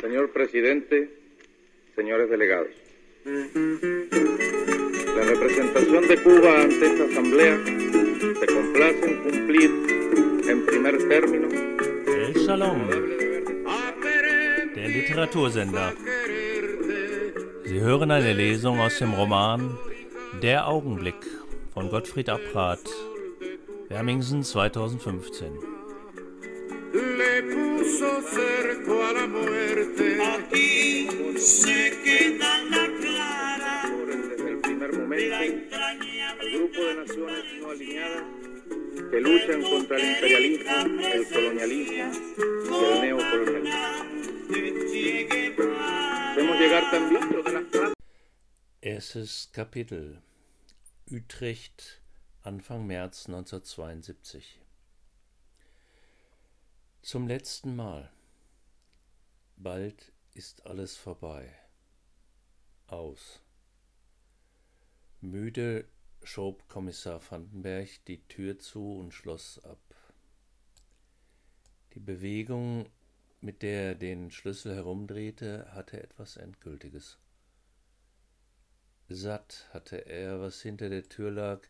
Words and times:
Señor 0.00 0.30
presidente, 0.30 1.10
señores 1.94 2.28
delegados. 2.28 2.68
La 3.24 5.22
representación 5.24 6.06
de 6.06 6.22
Cuba 6.22 6.62
ante 6.62 6.86
esta 6.86 7.04
asamblea 7.04 7.58
se 8.38 8.46
complace 8.46 9.04
en 9.04 9.22
cumplir 9.22 9.70
en 10.48 10.66
primer 10.66 11.08
término 11.08 11.48
El 12.06 12.34
Shalom, 12.34 12.88
der 14.74 14.88
Literatursender. 14.88 15.94
Sie 17.64 17.80
hören 17.80 18.10
eine 18.10 18.32
Lesung 18.34 18.78
aus 18.80 18.98
dem 18.98 19.14
Roman 19.14 19.76
Der 20.40 20.68
Augenblick 20.68 21.16
von 21.72 21.88
Gottfried 21.88 22.28
Abrat, 22.28 22.80
Wermingsen 23.88 24.42
2015. 24.42 25.75
cerco 28.22 29.04
a 29.04 29.12
la 29.12 29.26
muerte. 29.26 30.18
Aquí 30.22 31.08
se 31.36 31.98
queda 32.02 32.62
la 32.64 32.86
clara 33.00 33.90
desde 34.06 34.50
el 34.50 34.58
primer 34.60 34.92
la 34.92 34.98
momento 34.98 35.36
el 36.40 36.52
grupo 36.52 36.84
de 36.84 36.94
naciones 36.94 37.44
no 37.60 37.70
alineadas 37.70 38.24
que 39.10 39.20
luchan 39.20 39.62
contra 39.62 39.96
el 39.96 40.04
imperialismo, 40.04 41.06
el 41.06 41.28
colonialismo 41.28 42.12
y 42.64 42.84
el 42.84 43.00
neocolonialismo. 43.00 44.06
Hacemos 46.32 46.58
llegar 46.58 46.90
también 46.90 47.28
de 47.30 47.52
las 47.52 47.64
Erstes 48.82 49.48
Kapitel 49.52 50.20
Utrecht 51.10 52.00
Anfang 52.44 52.86
März 52.86 53.28
1972 53.28 54.65
Zum 57.06 57.28
letzten 57.28 57.76
Mal. 57.76 58.10
Bald 59.56 60.12
ist 60.34 60.66
alles 60.66 60.96
vorbei. 60.96 61.54
Aus. 62.88 63.40
Müde 65.20 65.86
schob 66.24 66.68
Kommissar 66.68 67.22
Vandenberg 67.30 68.04
die 68.08 68.26
Tür 68.26 68.58
zu 68.58 68.98
und 68.98 69.14
schloss 69.14 69.64
ab. 69.64 69.78
Die 71.94 72.00
Bewegung, 72.00 72.88
mit 73.40 73.62
der 73.62 73.82
er 73.82 73.94
den 73.94 74.32
Schlüssel 74.32 74.74
herumdrehte, 74.74 75.68
hatte 75.70 76.02
etwas 76.02 76.36
Endgültiges. 76.36 77.20
Satt 79.08 79.68
hatte 79.72 80.06
er, 80.06 80.40
was 80.40 80.60
hinter 80.60 80.88
der 80.88 81.08
Tür 81.08 81.30
lag, 81.30 81.68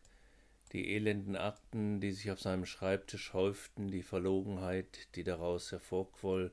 die 0.73 0.93
elenden 0.93 1.35
Akten, 1.35 2.01
die 2.01 2.11
sich 2.11 2.31
auf 2.31 2.41
seinem 2.41 2.65
Schreibtisch 2.65 3.33
häuften, 3.33 3.89
die 3.89 4.03
Verlogenheit, 4.03 5.07
die 5.15 5.23
daraus 5.23 5.71
hervorquoll 5.71 6.51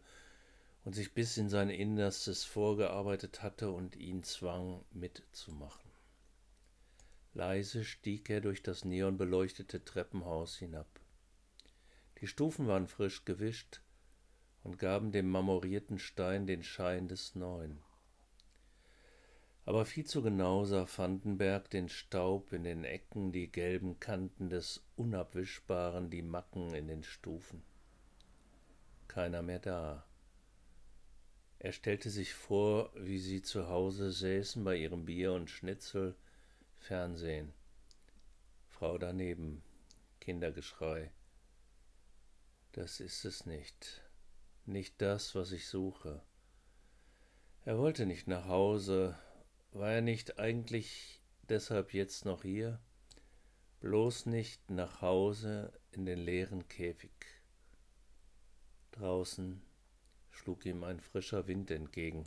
und 0.84 0.94
sich 0.94 1.14
bis 1.14 1.36
in 1.36 1.48
sein 1.48 1.70
Innerstes 1.70 2.44
vorgearbeitet 2.44 3.42
hatte 3.42 3.70
und 3.70 3.96
ihn 3.96 4.22
zwang, 4.22 4.84
mitzumachen. 4.92 5.90
Leise 7.32 7.84
stieg 7.84 8.30
er 8.30 8.40
durch 8.40 8.62
das 8.62 8.84
neonbeleuchtete 8.84 9.84
Treppenhaus 9.84 10.56
hinab. 10.56 10.86
Die 12.20 12.28
Stufen 12.28 12.68
waren 12.68 12.86
frisch 12.86 13.24
gewischt 13.24 13.80
und 14.62 14.78
gaben 14.78 15.10
dem 15.10 15.28
marmorierten 15.28 15.98
Stein 15.98 16.46
den 16.46 16.62
Schein 16.62 17.08
des 17.08 17.34
Neuen. 17.34 17.82
Aber 19.66 19.86
viel 19.86 20.04
zu 20.04 20.20
genau 20.22 20.64
sah 20.64 20.86
Vandenberg 20.86 21.70
den 21.70 21.88
Staub 21.88 22.52
in 22.52 22.64
den 22.64 22.84
Ecken, 22.84 23.32
die 23.32 23.50
gelben 23.50 23.98
Kanten 23.98 24.50
des 24.50 24.84
Unabwischbaren, 24.96 26.10
die 26.10 26.22
Macken 26.22 26.74
in 26.74 26.86
den 26.86 27.02
Stufen. 27.02 27.62
Keiner 29.08 29.42
mehr 29.42 29.60
da. 29.60 30.04
Er 31.58 31.72
stellte 31.72 32.10
sich 32.10 32.34
vor, 32.34 32.92
wie 32.94 33.18
sie 33.18 33.40
zu 33.40 33.68
Hause 33.68 34.12
säßen 34.12 34.62
bei 34.64 34.76
ihrem 34.76 35.06
Bier 35.06 35.32
und 35.32 35.48
Schnitzel, 35.48 36.14
Fernsehen. 36.76 37.54
Frau 38.68 38.98
daneben, 38.98 39.62
Kindergeschrei. 40.20 41.10
Das 42.72 43.00
ist 43.00 43.24
es 43.24 43.46
nicht. 43.46 44.02
Nicht 44.66 45.00
das, 45.00 45.34
was 45.34 45.52
ich 45.52 45.68
suche. 45.68 46.20
Er 47.64 47.78
wollte 47.78 48.04
nicht 48.04 48.28
nach 48.28 48.46
Hause, 48.46 49.16
war 49.74 49.92
er 49.92 50.02
nicht 50.02 50.38
eigentlich 50.38 51.20
deshalb 51.48 51.92
jetzt 51.92 52.24
noch 52.24 52.42
hier? 52.42 52.80
Bloß 53.80 54.26
nicht 54.26 54.70
nach 54.70 55.02
Hause 55.02 55.72
in 55.90 56.06
den 56.06 56.18
leeren 56.18 56.68
Käfig. 56.68 57.10
Draußen 58.92 59.60
schlug 60.30 60.64
ihm 60.64 60.84
ein 60.84 61.00
frischer 61.00 61.48
Wind 61.48 61.70
entgegen. 61.70 62.24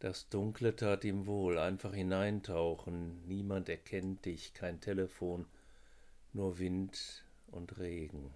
Das 0.00 0.28
Dunkle 0.28 0.76
tat 0.76 1.04
ihm 1.04 1.26
wohl, 1.26 1.58
einfach 1.58 1.94
hineintauchen, 1.94 3.26
niemand 3.26 3.70
erkennt 3.70 4.26
dich, 4.26 4.52
kein 4.52 4.80
Telefon, 4.80 5.46
nur 6.34 6.58
Wind 6.58 7.24
und 7.46 7.78
Regen. 7.78 8.34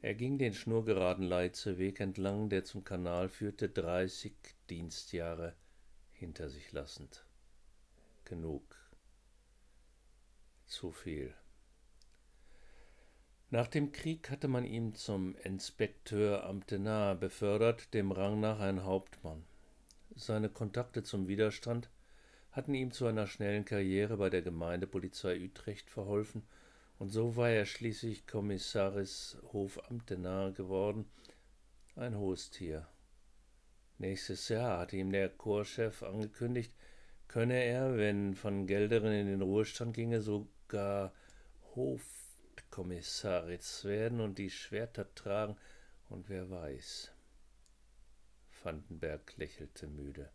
Er 0.00 0.14
ging 0.14 0.38
den 0.38 0.54
schnurgeraden 0.54 1.24
Leitzeweg 1.24 2.00
entlang, 2.00 2.48
der 2.48 2.64
zum 2.64 2.82
Kanal 2.82 3.28
führte, 3.28 3.68
dreißig 3.68 4.34
Dienstjahre 4.70 5.54
hinter 6.18 6.48
sich 6.48 6.72
lassend. 6.72 7.24
Genug. 8.24 8.62
Zu 10.66 10.90
viel. 10.90 11.34
Nach 13.50 13.68
dem 13.68 13.92
Krieg 13.92 14.30
hatte 14.30 14.48
man 14.48 14.64
ihn 14.64 14.94
zum 14.94 15.36
Inspekteur 15.36 16.44
Amtenar 16.44 17.14
befördert, 17.14 17.94
dem 17.94 18.10
Rang 18.10 18.40
nach 18.40 18.58
ein 18.58 18.82
Hauptmann. 18.82 19.44
Seine 20.16 20.48
Kontakte 20.48 21.04
zum 21.04 21.28
Widerstand 21.28 21.90
hatten 22.50 22.74
ihm 22.74 22.90
zu 22.90 23.06
einer 23.06 23.26
schnellen 23.26 23.64
Karriere 23.64 24.16
bei 24.16 24.30
der 24.30 24.42
Gemeindepolizei 24.42 25.38
Utrecht 25.40 25.90
verholfen, 25.90 26.42
und 26.98 27.10
so 27.10 27.36
war 27.36 27.50
er 27.50 27.66
schließlich 27.66 28.26
Kommissaris 28.26 29.36
Hofamtenar 29.52 30.52
geworden, 30.52 31.04
ein 31.94 32.16
hohes 32.16 32.50
Tier. 32.50 32.88
Nächstes 33.98 34.50
Jahr 34.50 34.80
hatte 34.80 34.96
ihm 34.96 35.10
der 35.10 35.30
Chorchef 35.30 36.02
angekündigt, 36.02 36.70
könne 37.28 37.62
er, 37.62 37.96
wenn 37.96 38.34
von 38.34 38.66
Gelderen 38.66 39.12
in 39.12 39.26
den 39.26 39.42
Ruhestand 39.42 39.94
ginge, 39.94 40.20
sogar 40.20 41.12
Hofkommissaris 41.74 43.84
werden 43.84 44.20
und 44.20 44.38
die 44.38 44.50
Schwerter 44.50 45.12
tragen, 45.14 45.56
und 46.08 46.28
wer 46.28 46.50
weiß. 46.50 47.10
Vandenberg 48.62 49.36
lächelte 49.36 49.86
müde. 49.86 50.30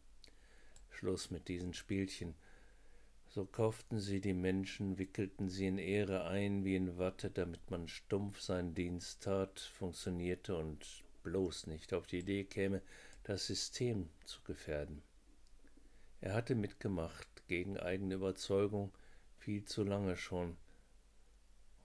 Schluss 0.90 1.32
mit 1.32 1.48
diesen 1.48 1.74
Spielchen. 1.74 2.36
So 3.30 3.46
kauften 3.46 4.00
sie 4.00 4.20
die 4.20 4.34
Menschen, 4.34 4.98
wickelten 4.98 5.50
sie 5.50 5.68
in 5.68 5.78
Ehre 5.78 6.26
ein 6.26 6.66
wie 6.66 6.76
in 6.76 6.98
Watte, 6.98 7.30
damit 7.30 7.72
man 7.72 7.88
stumpf 7.88 8.42
seinen 8.42 8.76
Dienst 8.76 9.24
tat, 9.24 9.60
funktionierte 9.60 10.58
und 10.58 10.86
bloß 11.24 11.68
nicht 11.68 11.94
auf 11.94 12.08
die 12.08 12.20
Idee 12.20 12.44
käme, 12.44 12.82
das 13.24 13.48
System 13.48 14.10
zu 14.26 14.42
gefährden. 14.42 15.02
Er 16.22 16.34
hatte 16.34 16.56
mitgemacht, 16.56 17.28
gegen 17.48 17.78
eigene 17.78 18.16
Überzeugung, 18.16 18.94
viel 19.38 19.66
zu 19.66 19.84
lange 19.84 20.16
schon. 20.16 20.58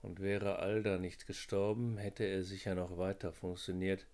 Und 0.03 0.21
wäre 0.21 0.59
Alda 0.59 0.99
nicht 0.99 1.27
gestorben, 1.27 1.97
hätte 1.97 2.25
er 2.25 2.45
sicher 2.45 2.75
noch 2.75 2.99
weiter 2.99 3.33
funktioniert, 3.33 4.07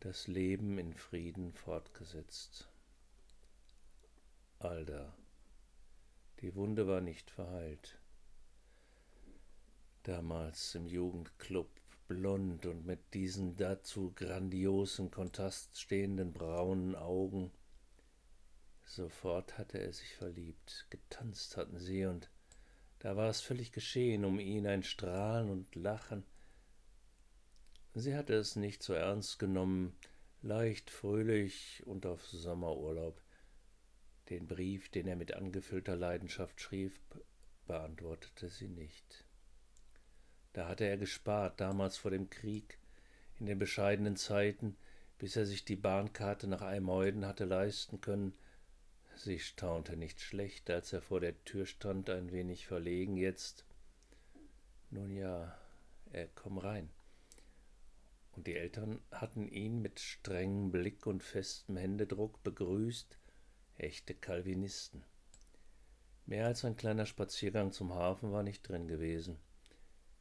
das 0.00 0.28
Leben 0.28 0.78
in 0.78 0.94
Frieden 0.94 1.52
fortgesetzt. 1.52 2.68
Alda. 4.58 5.14
Die 6.40 6.54
Wunde 6.54 6.86
war 6.86 7.00
nicht 7.00 7.30
verheilt. 7.30 7.98
Damals 10.04 10.74
im 10.74 10.86
Jugendclub, 10.86 11.79
blond 12.10 12.66
und 12.66 12.84
mit 12.84 13.14
diesen 13.14 13.56
dazu 13.56 14.12
grandiosen 14.16 15.12
Kontrast 15.12 15.80
stehenden 15.80 16.32
braunen 16.32 16.96
Augen. 16.96 17.52
Sofort 18.84 19.58
hatte 19.58 19.78
er 19.78 19.92
sich 19.92 20.16
verliebt. 20.16 20.88
Getanzt 20.90 21.56
hatten 21.56 21.78
sie, 21.78 22.06
und 22.06 22.28
da 22.98 23.16
war 23.16 23.30
es 23.30 23.40
völlig 23.40 23.70
geschehen, 23.70 24.24
um 24.24 24.40
ihn 24.40 24.66
ein 24.66 24.82
Strahlen 24.82 25.50
und 25.50 25.72
Lachen. 25.76 26.24
Sie 27.94 28.16
hatte 28.16 28.34
es 28.34 28.56
nicht 28.56 28.82
so 28.82 28.92
ernst 28.92 29.38
genommen, 29.38 29.96
leicht 30.42 30.90
fröhlich 30.90 31.84
und 31.86 32.06
auf 32.06 32.26
Sommerurlaub. 32.26 33.22
Den 34.30 34.48
Brief, 34.48 34.88
den 34.88 35.06
er 35.06 35.16
mit 35.16 35.34
angefüllter 35.34 35.94
Leidenschaft 35.94 36.60
schrieb, 36.60 36.98
beantwortete 37.68 38.48
sie 38.48 38.68
nicht. 38.68 39.29
Da 40.60 40.68
hatte 40.68 40.84
er 40.84 40.98
gespart, 40.98 41.58
damals 41.58 41.96
vor 41.96 42.10
dem 42.10 42.28
Krieg, 42.28 42.78
in 43.38 43.46
den 43.46 43.58
bescheidenen 43.58 44.16
Zeiten, 44.16 44.76
bis 45.16 45.34
er 45.34 45.46
sich 45.46 45.64
die 45.64 45.74
Bahnkarte 45.74 46.46
nach 46.48 46.60
Eimeuden 46.60 47.24
hatte 47.24 47.46
leisten 47.46 48.02
können. 48.02 48.34
Sie 49.16 49.38
staunte 49.38 49.96
nicht 49.96 50.20
schlecht, 50.20 50.68
als 50.68 50.92
er 50.92 51.00
vor 51.00 51.18
der 51.18 51.42
Tür 51.44 51.64
stand, 51.64 52.10
ein 52.10 52.30
wenig 52.30 52.66
verlegen 52.66 53.16
jetzt. 53.16 53.64
Nun 54.90 55.10
ja, 55.10 55.58
er 56.12 56.28
komm 56.34 56.58
rein. 56.58 56.90
und 58.36 58.46
die 58.46 58.56
Eltern 58.56 59.00
hatten 59.12 59.48
ihn 59.48 59.80
mit 59.80 59.98
strengem 59.98 60.70
Blick 60.70 61.06
und 61.06 61.24
festem 61.24 61.78
Händedruck 61.78 62.42
begrüßt, 62.42 63.18
echte 63.78 64.12
Calvinisten. 64.14 65.04
Mehr 66.26 66.44
als 66.44 66.66
ein 66.66 66.76
kleiner 66.76 67.06
Spaziergang 67.06 67.72
zum 67.72 67.94
Hafen 67.94 68.30
war 68.30 68.42
nicht 68.42 68.68
drin 68.68 68.88
gewesen. 68.88 69.38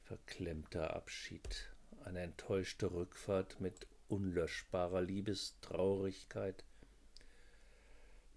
Verklemmter 0.09 0.95
Abschied, 0.95 1.69
eine 2.03 2.21
enttäuschte 2.21 2.91
Rückfahrt 2.91 3.61
mit 3.61 3.85
unlöschbarer 4.07 5.03
Liebestraurigkeit. 5.03 6.63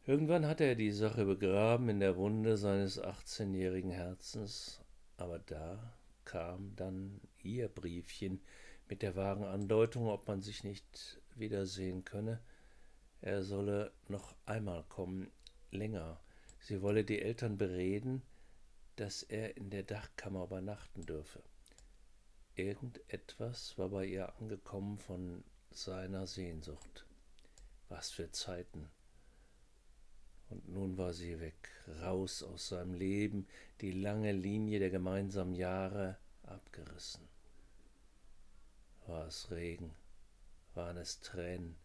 Irgendwann 0.04 0.44
hatte 0.44 0.64
er 0.64 0.74
die 0.74 0.90
Sache 0.90 1.24
begraben 1.24 1.88
in 1.88 1.98
der 1.98 2.18
Wunde 2.18 2.58
seines 2.58 2.98
achtzehnjährigen 2.98 3.90
Herzens, 3.90 4.82
aber 5.16 5.38
da 5.38 5.94
kam 6.26 6.76
dann 6.76 7.22
ihr 7.42 7.68
Briefchen 7.68 8.42
mit 8.90 9.00
der 9.00 9.16
vagen 9.16 9.44
Andeutung, 9.44 10.08
ob 10.08 10.28
man 10.28 10.42
sich 10.42 10.64
nicht 10.64 11.22
wiedersehen 11.36 12.04
könne. 12.04 12.42
Er 13.22 13.42
solle 13.42 13.92
noch 14.08 14.34
einmal 14.44 14.84
kommen, 14.90 15.32
länger. 15.70 16.20
Sie 16.58 16.82
wolle 16.82 17.02
die 17.02 17.22
Eltern 17.22 17.56
bereden, 17.56 18.20
dass 18.96 19.22
er 19.22 19.56
in 19.56 19.70
der 19.70 19.84
Dachkammer 19.84 20.44
übernachten 20.44 21.06
dürfe. 21.06 21.42
Irgendetwas 22.54 23.78
war 23.78 23.88
bei 23.88 24.04
ihr 24.04 24.36
angekommen 24.36 24.98
von 24.98 25.42
seiner 25.70 26.26
Sehnsucht. 26.26 27.06
Was 27.88 28.10
für 28.10 28.30
Zeiten. 28.30 28.90
Und 30.50 30.68
nun 30.68 30.98
war 30.98 31.14
sie 31.14 31.40
weg, 31.40 31.70
raus 32.02 32.42
aus 32.42 32.68
seinem 32.68 32.92
Leben, 32.92 33.48
die 33.80 33.92
lange 33.92 34.32
Linie 34.32 34.80
der 34.80 34.90
gemeinsamen 34.90 35.54
Jahre 35.54 36.18
abgerissen. 36.42 37.26
War 39.06 39.28
es 39.28 39.50
Regen, 39.50 39.94
waren 40.74 40.98
es 40.98 41.22
Tränen. 41.22 41.76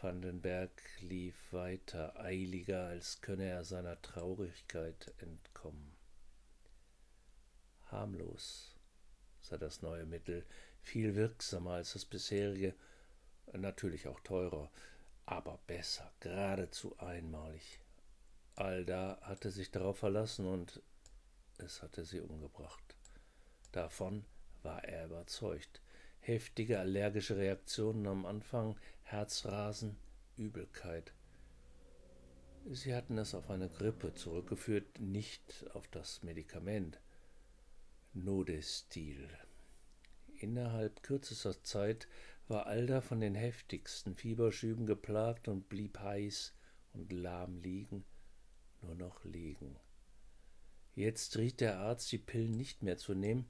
Vandenberg 0.00 0.80
lief 1.00 1.52
weiter, 1.52 2.18
eiliger, 2.20 2.86
als 2.86 3.20
könne 3.20 3.48
er 3.48 3.64
seiner 3.64 4.00
Traurigkeit 4.00 5.12
entkommen. 5.18 5.96
Harmlos 7.86 8.69
sei 9.40 9.56
das 9.56 9.82
neue 9.82 10.06
Mittel, 10.06 10.44
viel 10.82 11.14
wirksamer 11.14 11.72
als 11.72 11.92
das 11.92 12.04
bisherige, 12.04 12.74
natürlich 13.52 14.08
auch 14.08 14.20
teurer, 14.20 14.70
aber 15.26 15.58
besser, 15.66 16.10
geradezu 16.20 16.98
einmalig. 16.98 17.80
Alda 18.56 19.18
hatte 19.22 19.50
sich 19.50 19.70
darauf 19.70 19.98
verlassen 19.98 20.46
und 20.46 20.82
es 21.58 21.82
hatte 21.82 22.04
sie 22.04 22.20
umgebracht. 22.20 22.96
Davon 23.72 24.24
war 24.62 24.84
er 24.84 25.06
überzeugt. 25.06 25.80
Heftige 26.20 26.78
allergische 26.78 27.36
Reaktionen 27.36 28.06
am 28.06 28.26
Anfang, 28.26 28.78
Herzrasen, 29.02 29.96
Übelkeit. 30.36 31.14
Sie 32.70 32.94
hatten 32.94 33.16
es 33.16 33.34
auf 33.34 33.48
eine 33.48 33.70
Grippe 33.70 34.14
zurückgeführt, 34.14 35.00
nicht 35.00 35.64
auf 35.72 35.88
das 35.88 36.22
Medikament. 36.22 37.00
Nodestil. 38.12 39.28
Innerhalb 40.40 41.02
kürzester 41.04 41.62
Zeit 41.62 42.08
war 42.48 42.66
Alda 42.66 43.00
von 43.00 43.20
den 43.20 43.36
heftigsten 43.36 44.16
Fieberschüben 44.16 44.84
geplagt 44.84 45.46
und 45.46 45.68
blieb 45.68 46.00
heiß 46.00 46.52
und 46.92 47.12
lahm 47.12 47.58
liegen, 47.58 48.04
nur 48.82 48.96
noch 48.96 49.24
liegen. 49.24 49.76
Jetzt 50.96 51.36
riet 51.38 51.60
der 51.60 51.78
Arzt, 51.78 52.10
die 52.10 52.18
Pillen 52.18 52.56
nicht 52.56 52.82
mehr 52.82 52.98
zu 52.98 53.14
nehmen, 53.14 53.46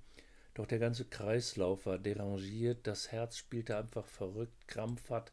doch 0.52 0.66
der 0.66 0.78
ganze 0.78 1.06
Kreislauf 1.06 1.86
war 1.86 1.98
derangiert, 1.98 2.86
das 2.86 3.10
Herz 3.10 3.38
spielte 3.38 3.78
einfach 3.78 4.04
verrückt, 4.04 4.68
krampfhaft, 4.68 5.32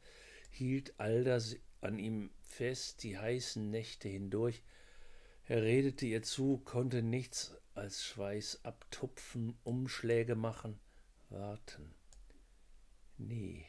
hielt 0.51 0.97
Alda 1.01 1.39
an 1.81 1.99
ihm 1.99 2.31
fest, 2.43 3.03
die 3.03 3.17
heißen 3.17 3.69
Nächte 3.69 4.07
hindurch. 4.07 4.63
Er 5.45 5.63
redete 5.63 6.05
ihr 6.05 6.23
zu, 6.23 6.59
konnte 6.59 7.03
nichts 7.03 7.57
als 7.77 8.03
Schweiß 8.03 8.63
abtupfen, 8.63 9.57
Umschläge 9.63 10.35
machen, 10.35 10.79
warten. 11.29 11.93
Nie, 13.17 13.65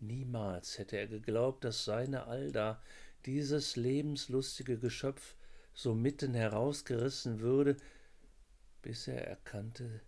niemals 0.00 0.78
hätte 0.78 0.96
er 0.96 1.06
geglaubt, 1.06 1.64
dass 1.64 1.84
seine 1.84 2.26
Alda, 2.26 2.82
dieses 3.26 3.76
lebenslustige 3.76 4.78
Geschöpf, 4.78 5.36
so 5.74 5.94
mitten 5.94 6.34
herausgerissen 6.34 7.40
würde, 7.40 7.76
bis 8.82 9.08
er 9.08 9.26
erkannte, 9.26 10.02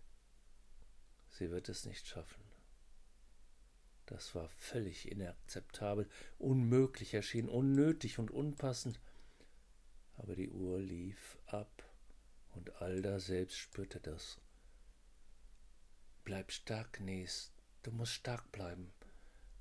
sie 1.29 1.49
wird 1.49 1.69
es 1.69 1.85
nicht 1.85 2.07
schaffen. 2.07 2.43
Das 4.05 4.35
war 4.35 4.49
völlig 4.49 5.11
inakzeptabel, 5.11 6.07
unmöglich 6.37 7.13
erschien, 7.13 7.49
unnötig 7.49 8.19
und 8.19 8.29
unpassend. 8.29 8.99
Aber 10.17 10.35
die 10.35 10.49
Uhr 10.49 10.79
lief 10.79 11.39
ab, 11.47 11.84
und 12.55 12.81
Alda 12.81 13.19
selbst 13.19 13.57
spürte 13.57 13.99
das. 13.99 14.39
Bleib 16.23 16.51
stark, 16.51 16.99
Nes, 16.99 17.51
du 17.83 17.91
musst 17.91 18.13
stark 18.13 18.51
bleiben. 18.51 18.91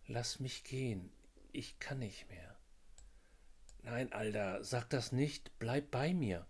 Lass 0.06 0.40
mich 0.40 0.64
gehen, 0.64 1.12
ich 1.52 1.78
kann 1.78 1.98
nicht 1.98 2.28
mehr. 2.28 2.56
Nein, 3.82 4.12
Alda, 4.12 4.64
sag 4.64 4.88
das 4.90 5.12
nicht, 5.12 5.58
bleib 5.58 5.90
bei 5.90 6.14
mir. 6.14 6.46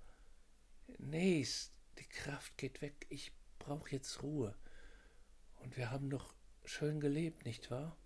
Nes, 0.98 1.72
die 1.98 2.06
Kraft 2.06 2.56
geht 2.56 2.80
weg, 2.80 3.06
ich 3.08 3.32
brauch 3.58 3.88
jetzt 3.88 4.22
Ruhe. 4.22 4.54
Und 5.56 5.76
wir 5.76 5.90
haben 5.90 6.10
doch 6.10 6.34
schön 6.64 7.00
gelebt, 7.00 7.44
nicht 7.44 7.70
wahr? 7.70 7.96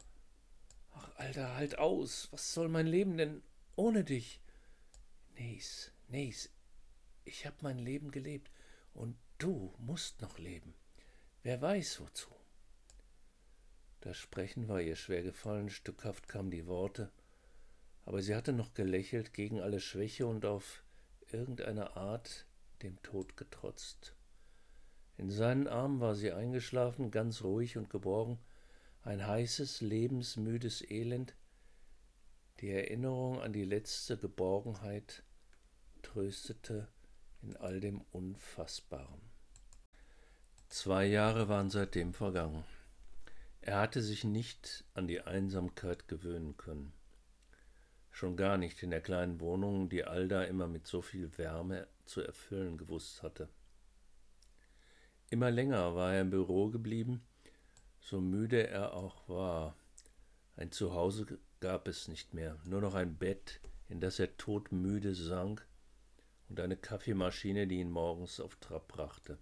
Ach, 0.93 1.11
Alter, 1.17 1.55
halt 1.57 1.79
aus. 1.79 2.29
Was 2.31 2.55
soll 2.55 2.69
mein 2.69 2.87
Leben 2.87 3.17
denn 3.17 3.43
ohne 3.77 4.05
dich? 4.05 4.41
Nes, 5.35 5.93
Nes, 6.09 6.51
ich 7.29 7.47
hab 7.47 7.63
mein 7.63 7.79
Leben 7.79 8.11
gelebt 8.11 8.51
und 8.95 9.17
du 9.39 9.75
musst 9.79 10.21
noch 10.23 10.39
leben. 10.39 10.75
Wer 11.43 11.61
weiß 11.61 12.01
wozu. 12.01 12.31
Das 14.01 14.17
Sprechen 14.17 14.69
war 14.69 14.81
ihr 14.81 14.97
schwer 14.97 15.23
gefallen, 15.23 15.71
stückhaft 15.71 16.29
kamen 16.29 16.51
die 16.51 16.67
Worte, 16.67 17.11
aber 18.05 18.23
sie 18.23 18.35
hatte 18.35 18.53
noch 18.53 18.75
gelächelt 18.75 19.35
gegen 19.35 19.61
alle 19.61 19.81
Schwäche 19.81 20.27
und 20.27 20.47
auf 20.47 20.83
irgendeine 21.31 21.97
Art 21.97 22.47
dem 22.83 23.01
Tod 23.03 23.37
getrotzt. 23.37 24.15
In 25.17 25.31
seinen 25.31 25.67
Armen 25.67 26.01
war 26.01 26.15
sie 26.15 26.33
eingeschlafen, 26.33 27.11
ganz 27.11 27.43
ruhig 27.43 27.77
und 27.77 27.91
geborgen, 27.91 28.39
ein 29.03 29.27
heißes, 29.27 29.81
lebensmüdes 29.81 30.89
Elend, 30.91 31.35
die 32.61 32.71
Erinnerung 32.71 33.41
an 33.41 33.53
die 33.53 33.65
letzte 33.65 34.17
Geborgenheit 34.17 35.23
tröstete 36.03 36.89
in 37.43 37.57
all 37.57 37.81
dem 37.81 38.01
Unfassbaren. 38.13 39.21
Zwei 40.69 41.07
Jahre 41.07 41.49
waren 41.49 41.71
seitdem 41.71 42.13
vergangen. 42.13 42.65
Er 43.61 43.81
hatte 43.81 44.03
sich 44.03 44.25
nicht 44.25 44.85
an 44.95 45.07
die 45.07 45.21
Einsamkeit 45.21 46.09
gewöhnen 46.09 46.57
können. 46.57 46.93
Schon 48.11 48.37
gar 48.37 48.57
nicht 48.57 48.83
in 48.83 48.91
der 48.91 49.01
kleinen 49.01 49.41
Wohnung, 49.41 49.89
die 49.89 50.05
Alda 50.05 50.45
immer 50.45 50.67
mit 50.67 50.87
so 50.87 51.03
viel 51.03 51.37
Wärme 51.39 51.87
zu 52.05 52.21
erfüllen 52.21 52.77
gewusst 52.77 53.23
hatte. 53.23 53.49
Immer 55.31 55.51
länger 55.51 55.95
war 55.95 56.15
er 56.15 56.23
im 56.23 56.31
Büro 56.31 56.69
geblieben, 56.69 57.23
so 58.01 58.21
müde 58.21 58.67
er 58.67 58.95
auch 58.95 59.29
war. 59.29 59.77
Ein 60.57 60.73
Zuhause 60.73 61.39
gab 61.61 61.87
es 61.87 62.09
nicht 62.09 62.33
mehr, 62.35 62.59
nur 62.65 62.81
noch 62.81 62.95
ein 62.95 63.17
Bett, 63.17 63.61
in 63.89 64.01
das 64.01 64.19
er 64.19 64.37
todmüde 64.39 65.15
sank, 65.15 65.68
und 66.49 66.61
eine 66.61 66.77
Kaffeemaschine, 66.77 67.67
die 67.67 67.81
ihn 67.81 67.91
morgens 67.91 68.41
auf 68.41 68.57
Trab 68.57 68.89
brachte. 68.89 69.39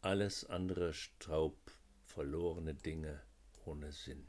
Alles 0.00 0.44
andere 0.44 0.94
Staub, 0.94 1.56
verlorene 2.04 2.74
Dinge 2.74 3.20
ohne 3.64 3.92
Sinn. 3.92 4.26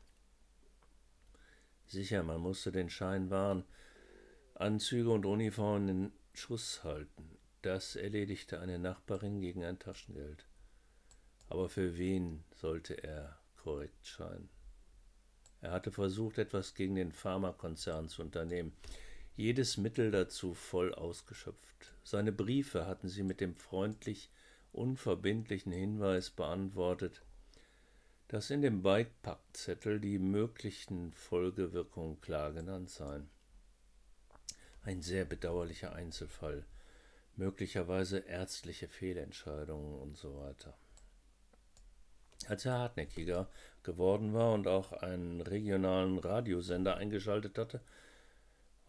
Sicher, 1.86 2.24
man 2.24 2.42
musste 2.42 2.72
den 2.72 2.90
Schein 2.90 3.30
wahren, 3.30 3.64
Anzüge 4.56 5.10
und 5.12 5.26
Uniformen 5.26 5.90
in 5.90 6.12
Schuss 6.34 6.84
halten, 6.84 7.38
das 7.62 7.96
erledigte 7.96 8.60
eine 8.60 8.78
Nachbarin 8.78 9.40
gegen 9.40 9.64
ein 9.64 9.80
Taschengeld. 9.80 10.46
Aber 11.48 11.70
für 11.70 11.98
wen 11.98 12.44
sollte 12.56 13.04
er 13.04 13.40
korrekt 13.56 14.06
scheinen? 14.06 14.50
Er 15.62 15.72
hatte 15.72 15.92
versucht, 15.92 16.38
etwas 16.38 16.74
gegen 16.74 16.96
den 16.96 17.12
Pharmakonzern 17.12 18.08
zu 18.08 18.22
unternehmen, 18.22 18.74
jedes 19.40 19.78
Mittel 19.78 20.12
dazu 20.12 20.54
voll 20.54 20.94
ausgeschöpft. 20.94 21.94
Seine 22.04 22.34
Briefe 22.34 22.86
hatten 22.86 23.08
sie 23.08 23.24
mit 23.24 23.40
dem 23.40 23.56
freundlich 23.56 24.30
unverbindlichen 24.74 25.72
Hinweis 25.72 26.30
beantwortet, 26.30 27.22
dass 28.28 28.50
in 28.50 28.62
dem 28.62 28.82
Beipackzettel 28.82 30.02
die 30.02 30.20
möglichen 30.20 31.14
Folgewirkungen 31.14 32.20
klar 32.20 32.52
genannt 32.52 32.90
seien. 32.90 33.30
Ein 34.84 35.02
sehr 35.02 35.24
bedauerlicher 35.24 35.94
Einzelfall, 35.94 36.66
möglicherweise 37.38 38.18
ärztliche 38.18 38.90
Fehlentscheidungen 38.90 40.02
und 40.02 40.18
so 40.18 40.36
weiter. 40.36 40.78
Als 42.50 42.66
er 42.66 42.74
hartnäckiger 42.74 43.50
geworden 43.84 44.34
war 44.34 44.54
und 44.54 44.68
auch 44.68 44.92
einen 44.92 45.40
regionalen 45.40 46.20
Radiosender 46.20 46.98
eingeschaltet 46.98 47.58
hatte, 47.58 47.80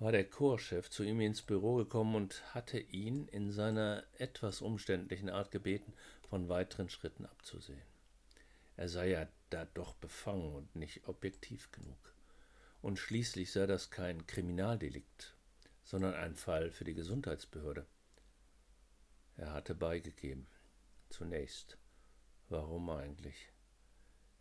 war 0.00 0.12
der 0.12 0.25
Chorchef 0.25 0.88
zu 0.88 1.02
ihm 1.02 1.21
ins 1.21 1.42
Büro 1.42 1.76
gekommen 1.76 2.14
und 2.14 2.54
hatte 2.54 2.78
ihn 2.78 3.28
in 3.28 3.52
seiner 3.52 4.02
etwas 4.19 4.62
umständlichen 4.62 5.28
Art 5.28 5.50
gebeten, 5.50 5.92
von 6.28 6.49
weiteren 6.49 6.88
Schritten 6.88 7.26
abzusehen. 7.26 7.83
Er 8.76 8.88
sei 8.88 9.11
ja 9.11 9.28
da 9.50 9.66
doch 9.66 9.95
befangen 9.95 10.54
und 10.54 10.75
nicht 10.75 11.07
objektiv 11.07 11.71
genug. 11.71 12.14
Und 12.80 12.99
schließlich 12.99 13.52
sei 13.52 13.66
das 13.66 13.90
kein 13.90 14.26
Kriminaldelikt, 14.26 15.37
sondern 15.85 16.14
ein 16.14 16.35
Fall 16.35 16.71
für 16.71 16.85
die 16.85 16.95
Gesundheitsbehörde. 16.95 17.87
Er 19.37 19.52
hatte 19.52 19.75
beigegeben. 19.75 20.47
Zunächst. 21.11 21.76
Warum 22.49 22.88
eigentlich? 22.88 23.52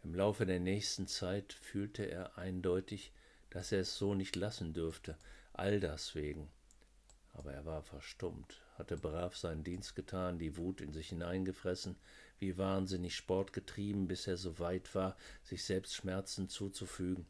Im 0.04 0.16
Laufe 0.16 0.46
der 0.46 0.62
nächsten 0.62 1.08
Zeit 1.08 1.52
fühlte 1.52 2.06
er 2.06 2.38
eindeutig, 2.38 3.12
dass 3.50 3.74
er 3.74 3.82
es 3.82 3.98
so 3.98 4.14
nicht 4.14 4.38
lassen 4.38 4.74
dürfte, 4.74 5.18
all 5.60 5.80
das 5.80 6.16
wegen. 6.16 6.50
Aber 7.34 7.54
er 7.54 7.66
war 7.66 7.84
verstummt, 7.84 8.62
hatte 8.76 8.98
brav 8.98 9.38
seinen 9.38 9.64
Dienst 9.64 9.96
getan, 9.96 10.40
die 10.40 10.58
Wut 10.58 10.82
in 10.82 10.94
sich 10.94 11.10
hineingefressen, 11.10 11.96
wie 12.40 12.58
wahnsinnig 12.58 13.16
Sport 13.16 13.54
getrieben, 13.54 14.08
bis 14.08 14.28
er 14.28 14.38
so 14.38 14.60
weit 14.60 14.94
war, 14.96 15.16
sich 15.44 15.64
selbst 15.64 15.94
Schmerzen 15.96 16.50
zuzufügen. 16.50 17.28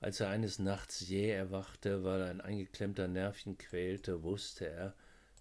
Als 0.00 0.20
er 0.20 0.28
eines 0.28 0.58
Nachts 0.58 1.06
jäh 1.08 1.30
erwachte, 1.30 2.04
weil 2.04 2.22
ein 2.22 2.40
eingeklemmter 2.40 3.08
Nervchen 3.08 3.58
quälte, 3.58 4.22
wusste 4.22 4.66
er, 4.66 4.94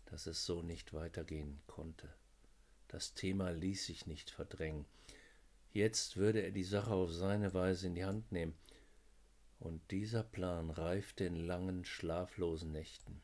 dass 0.05 0.25
es 0.25 0.45
so 0.45 0.61
nicht 0.61 0.93
weitergehen 0.93 1.61
konnte. 1.67 2.09
Das 2.89 3.13
Thema 3.13 3.51
ließ 3.51 3.85
sich 3.85 4.07
nicht 4.07 4.31
verdrängen. 4.31 4.85
Jetzt 5.71 6.17
würde 6.17 6.41
er 6.41 6.51
die 6.51 6.63
Sache 6.63 6.91
auf 6.91 7.13
seine 7.13 7.53
Weise 7.53 7.87
in 7.87 7.95
die 7.95 8.03
Hand 8.03 8.31
nehmen. 8.31 8.57
Und 9.59 9.91
dieser 9.91 10.23
Plan 10.23 10.69
reifte 10.69 11.25
in 11.25 11.35
langen, 11.35 11.83
schlaflosen 11.83 12.71
Nächten. 12.71 13.21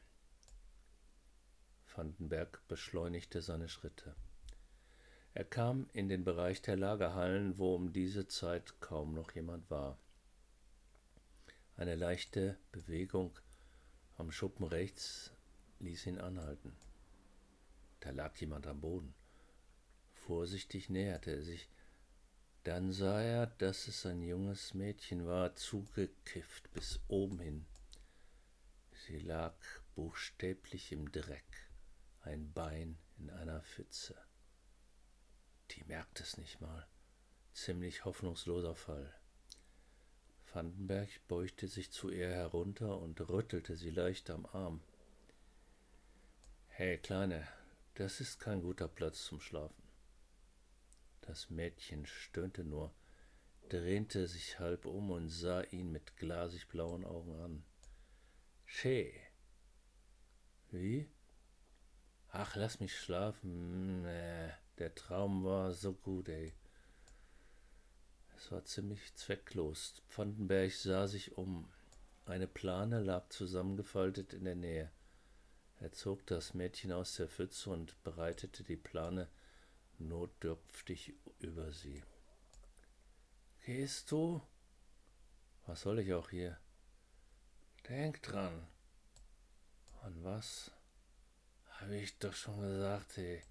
Vandenberg 1.95 2.61
beschleunigte 2.67 3.41
seine 3.41 3.69
Schritte. 3.69 4.15
Er 5.33 5.45
kam 5.45 5.89
in 5.93 6.09
den 6.09 6.23
Bereich 6.23 6.61
der 6.61 6.75
Lagerhallen, 6.75 7.57
wo 7.57 7.75
um 7.75 7.93
diese 7.93 8.27
Zeit 8.27 8.79
kaum 8.81 9.13
noch 9.13 9.31
jemand 9.31 9.69
war. 9.69 9.97
Eine 11.77 11.95
leichte 11.95 12.57
Bewegung 12.71 13.37
am 14.17 14.31
Schuppen 14.31 14.65
rechts 14.65 15.31
ließ 15.79 16.05
ihn 16.05 16.19
anhalten. 16.19 16.73
Da 17.99 18.11
lag 18.11 18.35
jemand 18.37 18.67
am 18.67 18.79
Boden. 18.79 19.13
Vorsichtig 20.13 20.89
näherte 20.89 21.31
er 21.31 21.43
sich. 21.43 21.69
Dann 22.65 22.91
sah 22.91 23.21
er, 23.21 23.45
dass 23.45 23.87
es 23.87 24.07
ein 24.07 24.23
junges 24.23 24.73
Mädchen 24.73 25.27
war, 25.27 25.55
zugekifft 25.55 26.73
bis 26.73 26.99
oben 27.07 27.39
hin. 27.39 27.67
Sie 28.91 29.19
lag 29.19 29.53
buchstäblich 29.93 30.91
im 30.91 31.11
Dreck, 31.11 31.69
ein 32.21 32.51
Bein 32.53 32.97
in 33.19 33.29
einer 33.29 33.61
Pfütze. 33.61 34.15
Die 35.71 35.83
merkte 35.83 36.23
es 36.23 36.37
nicht 36.37 36.59
mal. 36.59 36.87
Ziemlich 37.53 38.03
hoffnungsloser 38.03 38.73
Fall. 38.73 39.13
Vandenberg 40.51 41.09
beugte 41.27 41.67
sich 41.67 41.91
zu 41.91 42.09
ihr 42.09 42.29
herunter 42.31 42.97
und 42.97 43.21
rüttelte 43.29 43.75
sie 43.75 43.91
leicht 43.91 44.31
am 44.31 44.47
Arm. 44.47 44.81
Hey, 46.69 46.97
Kleine, 46.97 47.47
das 47.93 48.21
ist 48.21 48.39
kein 48.39 48.63
guter 48.63 48.87
Platz 48.87 49.23
zum 49.23 49.39
Schlafen. 49.39 49.84
Das 51.25 51.49
Mädchen 51.49 52.05
stöhnte 52.05 52.63
nur, 52.63 52.93
drehte 53.69 54.27
sich 54.27 54.59
halb 54.59 54.85
um 54.85 55.11
und 55.11 55.29
sah 55.29 55.61
ihn 55.61 55.91
mit 55.91 56.17
glasig 56.17 56.67
blauen 56.67 57.03
Augen 57.03 57.35
an. 57.41 57.63
Schee. 58.65 59.13
Wie? 60.71 61.09
Ach, 62.29 62.55
lass 62.55 62.79
mich 62.79 62.97
schlafen. 62.97 64.03
Nee, 64.03 64.51
der 64.77 64.93
Traum 64.93 65.43
war 65.45 65.73
so 65.73 65.93
gut, 65.93 66.29
ey. 66.29 66.53
Es 68.35 68.51
war 68.51 68.65
ziemlich 68.65 69.15
zwecklos. 69.15 70.01
Pfandenberg 70.09 70.71
sah 70.73 71.07
sich 71.07 71.37
um. 71.37 71.67
Eine 72.25 72.47
Plane 72.47 72.99
lag 72.99 73.29
zusammengefaltet 73.29 74.33
in 74.33 74.43
der 74.43 74.55
Nähe. 74.55 74.91
Er 75.79 75.91
zog 75.91 76.25
das 76.27 76.53
Mädchen 76.53 76.91
aus 76.91 77.15
der 77.15 77.27
Pfütze 77.27 77.69
und 77.69 78.01
breitete 78.03 78.63
die 78.63 78.77
Plane 78.77 79.27
notdürftig 79.99 81.13
über 81.39 81.71
sie. 81.71 82.03
Gehst 83.65 84.11
du? 84.11 84.41
Was 85.65 85.81
soll 85.81 85.99
ich 85.99 86.13
auch 86.13 86.29
hier? 86.29 86.57
Denk 87.89 88.21
dran. 88.21 88.67
An 90.01 90.23
was? 90.23 90.71
Habe 91.79 91.97
ich 91.97 92.17
doch 92.19 92.33
schon 92.33 92.61
gesagt, 92.61 93.17
ey. 93.17 93.41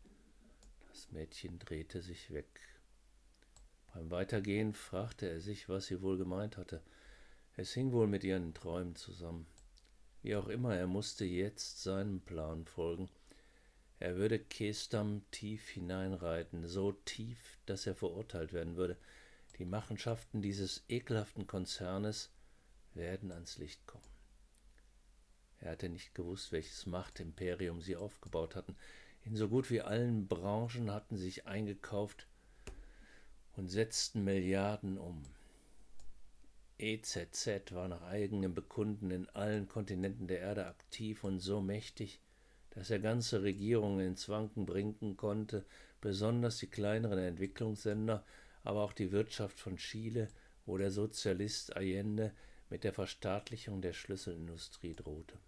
Das 0.90 1.10
Mädchen 1.10 1.58
drehte 1.58 2.00
sich 2.00 2.32
weg. 2.32 2.60
Beim 3.92 4.10
Weitergehen 4.10 4.74
fragte 4.74 5.28
er 5.28 5.40
sich, 5.40 5.68
was 5.68 5.86
sie 5.86 6.02
wohl 6.02 6.16
gemeint 6.16 6.56
hatte. 6.56 6.82
Es 7.56 7.72
hing 7.74 7.92
wohl 7.92 8.06
mit 8.06 8.24
ihren 8.24 8.54
Träumen 8.54 8.96
zusammen. 8.96 9.46
Wie 10.22 10.34
auch 10.36 10.48
immer, 10.48 10.74
er 10.76 10.86
musste 10.86 11.24
jetzt 11.24 11.82
seinem 11.82 12.20
Plan 12.20 12.64
folgen. 12.64 13.08
Er 14.00 14.16
würde 14.16 14.38
Kestam 14.38 15.22
tief 15.30 15.68
hineinreiten, 15.68 16.66
so 16.66 16.92
tief, 16.92 17.58
dass 17.66 17.86
er 17.86 17.94
verurteilt 17.94 18.52
werden 18.52 18.76
würde. 18.76 18.96
Die 19.58 19.64
Machenschaften 19.64 20.42
dieses 20.42 20.84
ekelhaften 20.88 21.46
Konzernes 21.46 22.30
werden 22.94 23.30
ans 23.30 23.58
Licht 23.58 23.86
kommen. 23.86 24.04
Er 25.60 25.72
hatte 25.72 25.88
nicht 25.88 26.14
gewusst, 26.14 26.52
welches 26.52 26.86
Machtimperium 26.86 27.80
sie 27.80 27.96
aufgebaut 27.96 28.56
hatten. 28.56 28.76
In 29.24 29.36
so 29.36 29.48
gut 29.48 29.70
wie 29.70 29.80
allen 29.80 30.28
Branchen 30.28 30.90
hatten 30.90 31.16
sie 31.16 31.24
sich 31.24 31.46
eingekauft 31.46 32.26
und 33.56 33.68
setzten 33.68 34.24
Milliarden 34.24 34.98
um. 34.98 35.22
EZZ 36.78 37.72
war 37.72 37.88
nach 37.88 38.02
eigenem 38.02 38.54
Bekunden 38.54 39.10
in 39.10 39.28
allen 39.30 39.68
Kontinenten 39.68 40.26
der 40.26 40.40
Erde 40.40 40.66
aktiv 40.66 41.24
und 41.24 41.38
so 41.38 41.60
mächtig, 41.60 42.20
dass 42.74 42.90
er 42.90 42.98
ganze 42.98 43.42
Regierungen 43.42 44.00
ins 44.06 44.28
Wanken 44.28 44.66
bringen 44.66 45.16
konnte, 45.16 45.64
besonders 46.00 46.58
die 46.58 46.66
kleineren 46.66 47.18
Entwicklungsländer, 47.18 48.24
aber 48.62 48.82
auch 48.82 48.92
die 48.92 49.12
Wirtschaft 49.12 49.58
von 49.58 49.76
Chile, 49.76 50.28
wo 50.66 50.76
der 50.76 50.90
Sozialist 50.90 51.76
Allende 51.76 52.32
mit 52.70 52.84
der 52.84 52.92
Verstaatlichung 52.92 53.80
der 53.82 53.92
Schlüsselindustrie 53.92 54.94
drohte. 54.94 55.38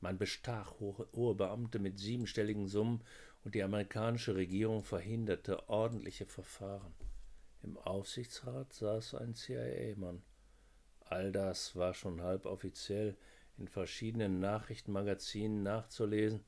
Man 0.00 0.18
bestach 0.18 0.78
hohe, 0.80 1.34
Beamte 1.34 1.78
mit 1.78 1.98
siebenstelligen 1.98 2.68
Summen 2.68 3.02
und 3.44 3.54
die 3.54 3.62
amerikanische 3.62 4.34
Regierung 4.34 4.82
verhinderte 4.82 5.68
ordentliche 5.68 6.26
Verfahren. 6.26 6.94
Im 7.62 7.76
Aufsichtsrat 7.76 8.72
saß 8.72 9.14
ein 9.14 9.34
CIA-Mann. 9.34 10.22
All 11.00 11.32
das 11.32 11.74
war 11.74 11.94
schon 11.94 12.22
halb 12.22 12.46
offiziell, 12.46 13.16
in 13.58 13.68
verschiedenen 13.68 14.40
Nachrichtenmagazinen 14.40 15.62
nachzulesen, 15.62 16.44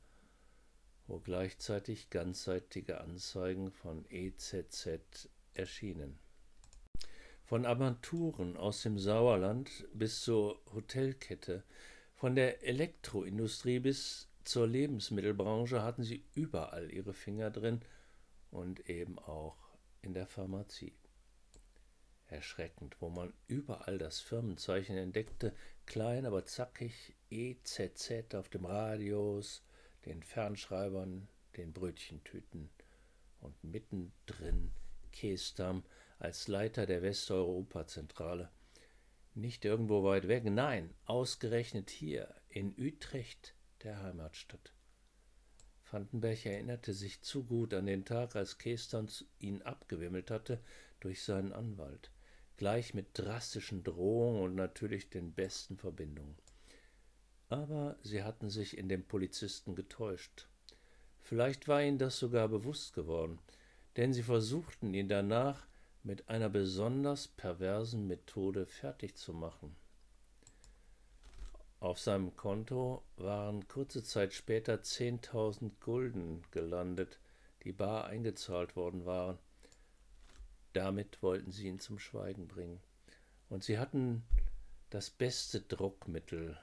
wo 1.07 1.19
gleichzeitig 1.19 2.11
ganzseitige 2.11 3.01
Anzeigen 3.01 3.73
von 3.73 4.05
EZZ 4.09 5.29
erschienen. 5.55 6.19
Von 7.45 7.67
Aventuren 7.67 8.57
aus 8.57 8.83
dem 8.83 8.99
Sauerland 8.99 9.89
bis 9.93 10.21
zur 10.21 10.61
Hotelkette, 10.73 11.65
von 12.15 12.37
der 12.37 12.63
Elektroindustrie 12.65 13.81
bis 13.81 14.29
zur 14.45 14.69
Lebensmittelbranche 14.69 15.83
hatten 15.83 16.05
sie 16.05 16.25
überall 16.35 16.93
ihre 16.93 17.13
Finger 17.13 17.51
drin 17.51 17.81
und 18.51 18.89
eben 18.89 19.19
auch 19.19 19.57
in 20.03 20.15
der 20.15 20.27
Pharmazie 20.27 20.93
erschreckend, 22.33 22.97
wo 23.01 23.09
man 23.09 23.33
überall 23.47 23.99
das 23.99 24.21
Firmenzeichen 24.21 24.97
entdeckte, 24.97 25.55
klein, 25.87 26.27
aber 26.27 26.45
zackig, 26.45 27.15
EZZ 27.31 28.35
auf 28.35 28.49
dem 28.49 28.65
Radios, 28.65 29.63
den 30.07 30.23
Fernschreibern, 30.23 31.29
den 31.57 31.73
Brötchentüten 31.73 32.71
und 33.41 33.65
mittendrin 33.65 34.73
Kestam 35.13 35.85
als 36.19 36.49
Leiter 36.49 36.87
der 36.87 37.03
Westeuropa-Zentrale. 37.03 38.51
Nicht 39.35 39.65
irgendwo 39.65 40.05
weit 40.05 40.29
weg, 40.29 40.45
nein, 40.45 40.95
ausgerechnet 41.07 41.91
hier, 41.91 42.35
in 42.49 42.75
Utrecht, 42.79 43.55
der 43.83 44.03
Heimatstadt. 44.03 44.73
Vandenberg 45.91 46.47
erinnerte 46.47 46.95
sich 46.95 47.23
zu 47.23 47.45
gut 47.45 47.75
an 47.75 47.87
den 47.87 48.05
Tag, 48.05 48.37
als 48.37 48.59
Kestam 48.59 49.09
ihn 49.39 49.63
abgewimmelt 49.63 50.31
hatte 50.31 50.61
durch 51.01 51.23
seinen 51.23 51.53
Anwalt 51.53 52.11
gleich 52.61 52.93
mit 52.93 53.07
drastischen 53.15 53.83
Drohungen 53.85 54.43
und 54.43 54.55
natürlich 54.55 55.09
den 55.09 55.33
besten 55.33 55.79
Verbindungen. 55.79 56.37
Aber 57.49 57.97
sie 58.03 58.23
hatten 58.23 58.51
sich 58.51 58.77
in 58.77 58.87
dem 58.87 59.03
Polizisten 59.03 59.75
getäuscht. 59.75 60.47
Vielleicht 61.23 61.69
war 61.69 61.83
ihnen 61.83 61.97
das 61.97 62.19
sogar 62.19 62.49
bewusst 62.49 62.93
geworden, 62.93 63.39
denn 63.97 64.13
sie 64.13 64.23
versuchten 64.23 64.93
ihn 64.93 65.09
danach 65.09 65.67
mit 66.03 66.29
einer 66.29 66.51
besonders 66.51 67.29
perversen 67.29 68.07
Methode 68.07 68.67
fertig 68.67 69.17
zu 69.17 69.33
machen. 69.33 69.75
Auf 71.79 71.99
seinem 71.99 72.37
Konto 72.37 73.03
waren 73.17 73.69
kurze 73.69 74.03
Zeit 74.03 74.35
später 74.35 74.75
10.000 74.75 75.71
Gulden 75.81 76.43
gelandet, 76.51 77.21
die 77.65 77.73
bar 77.73 78.05
eingezahlt 78.05 78.77
worden 78.77 79.07
waren. 79.07 79.39
Damit 80.73 81.23
wollten 81.23 81.51
sie 81.51 81.67
ihn 81.67 81.81
zum 81.81 81.99
Schweigen 81.99 82.47
bringen. 82.47 82.81
Und 83.49 83.65
sie 83.65 83.79
hatten 83.79 84.23
das 84.91 85.11
beste 85.11 85.61
Druckmittel, 85.61 86.59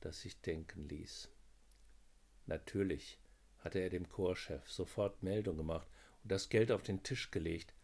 das 0.00 0.20
sich 0.20 0.40
denken 0.40 0.88
ließ. 0.88 1.28
Natürlich 2.46 3.18
hatte 3.58 3.78
er 3.78 3.90
dem 3.90 4.08
Chorchef 4.08 4.68
sofort 4.70 5.22
Meldung 5.22 5.56
gemacht 5.56 5.86
und 6.22 6.32
das 6.32 6.48
Geld 6.48 6.72
auf 6.72 6.82
den 6.82 7.02
Tisch 7.02 7.30
gelegt. 7.30 7.74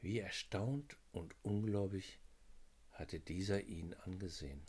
Wie 0.00 0.18
erstaunt 0.18 0.96
und 1.12 1.34
ungläubig 1.42 2.18
hatte 2.92 3.20
dieser 3.20 3.62
ihn 3.62 3.94
angesehen. 3.94 4.62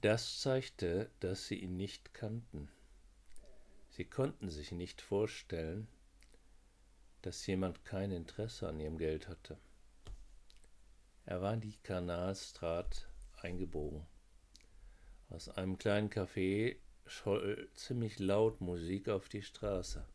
Das 0.00 0.40
zeigte, 0.40 1.10
dass 1.20 1.46
sie 1.46 1.56
ihn 1.56 1.76
nicht 1.76 2.12
kannten. 2.12 2.70
Sie 3.88 4.04
konnten 4.04 4.50
sich 4.50 4.72
nicht 4.72 5.00
vorstellen, 5.00 5.88
dass 7.26 7.46
jemand 7.46 7.84
kein 7.84 8.10
Interesse 8.10 8.68
an 8.68 8.80
ihrem 8.80 8.98
Geld 8.98 9.28
hatte. 9.28 9.56
Er 11.26 11.40
war 11.40 11.54
in 11.54 11.62
die 11.62 11.78
Kanalstraat 11.82 13.08
eingebogen. 13.40 14.06
Aus 15.30 15.48
einem 15.48 15.78
kleinen 15.78 16.10
Café 16.10 16.76
scholl 17.06 17.68
ziemlich 17.74 18.18
laut 18.18 18.60
Musik 18.60 19.08
auf 19.08 19.28
die 19.28 19.42
Straße. 19.42 20.06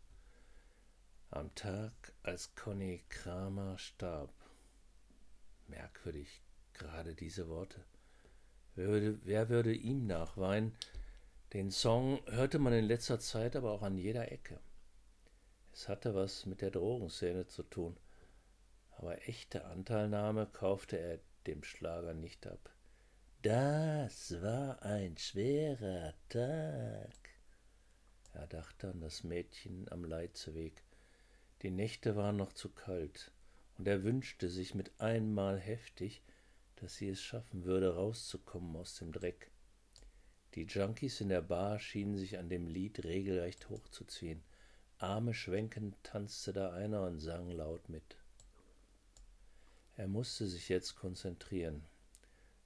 Am 1.32 1.54
Tag, 1.56 2.13
als 2.22 2.56
Conny 2.56 3.04
Kramer 3.10 3.78
starb. 3.78 4.34
Merkwürdig, 5.68 6.42
gerade 6.74 7.16
diese 7.16 7.48
Worte. 7.48 7.84
Wer 8.75 8.88
würde, 8.88 9.20
wer 9.24 9.50
würde 9.50 9.74
ihm 9.74 10.06
nachweinen? 10.06 10.75
Den 11.54 11.72
Song 11.72 12.22
hörte 12.28 12.60
man 12.60 12.74
in 12.74 12.86
letzter 12.86 13.20
Zeit 13.20 13.56
aber 13.56 13.72
auch 13.72 13.82
an 13.82 13.98
jeder 13.98 14.32
Ecke. 14.32 14.60
Es 15.79 15.88
hatte 15.88 16.13
was 16.13 16.45
mit 16.45 16.59
der 16.59 16.71
Drogenszene 16.71 17.48
zu 17.48 17.63
tun, 17.63 17.95
aber 18.98 19.25
echte 19.29 19.63
Anteilnahme 19.63 20.45
kaufte 20.45 21.00
er 21.00 21.21
dem 21.48 21.63
Schlager 21.63 22.13
nicht 22.13 22.45
ab. 22.48 22.75
Das 23.43 24.41
war 24.41 24.83
ein 24.83 25.15
schwerer 25.17 26.15
Tag. 26.27 27.29
Er 28.33 28.48
dachte 28.48 28.89
an 28.89 29.00
das 29.00 29.24
Mädchen 29.24 29.89
am 29.89 30.03
Leitzeweg. 30.03 30.83
Die 31.62 31.71
Nächte 31.71 32.17
waren 32.17 32.36
noch 32.36 32.51
zu 32.51 32.67
kalt, 32.67 33.31
und 33.77 33.88
er 33.88 34.03
wünschte 34.03 34.50
sich 34.50 34.75
mit 34.75 34.91
einmal 35.00 35.57
heftig, 35.57 36.21
dass 36.75 36.98
sie 36.98 37.07
es 37.07 37.21
schaffen 37.21 37.63
würde, 37.63 37.95
rauszukommen 37.95 38.75
aus 38.75 38.95
dem 38.95 39.13
Dreck. 39.13 39.50
Die 40.55 40.63
Junkies 40.63 41.21
in 41.21 41.29
der 41.29 41.41
Bar 41.41 41.79
schienen 41.79 42.17
sich 42.17 42.38
an 42.38 42.50
dem 42.50 42.67
Lied 42.67 43.05
regelrecht 43.05 43.69
hochzuziehen. 43.69 44.43
Arme 45.01 45.34
schwenkend 45.34 45.96
tanzte 46.03 46.51
da 46.51 46.74
einer 46.74 47.03
und 47.03 47.20
sang 47.20 47.50
laut 47.50 47.88
mit. 47.88 48.18
Er 49.96 50.08
musste 50.08 50.46
sich 50.46 50.68
jetzt 50.68 50.98
konzentrieren. 50.98 51.86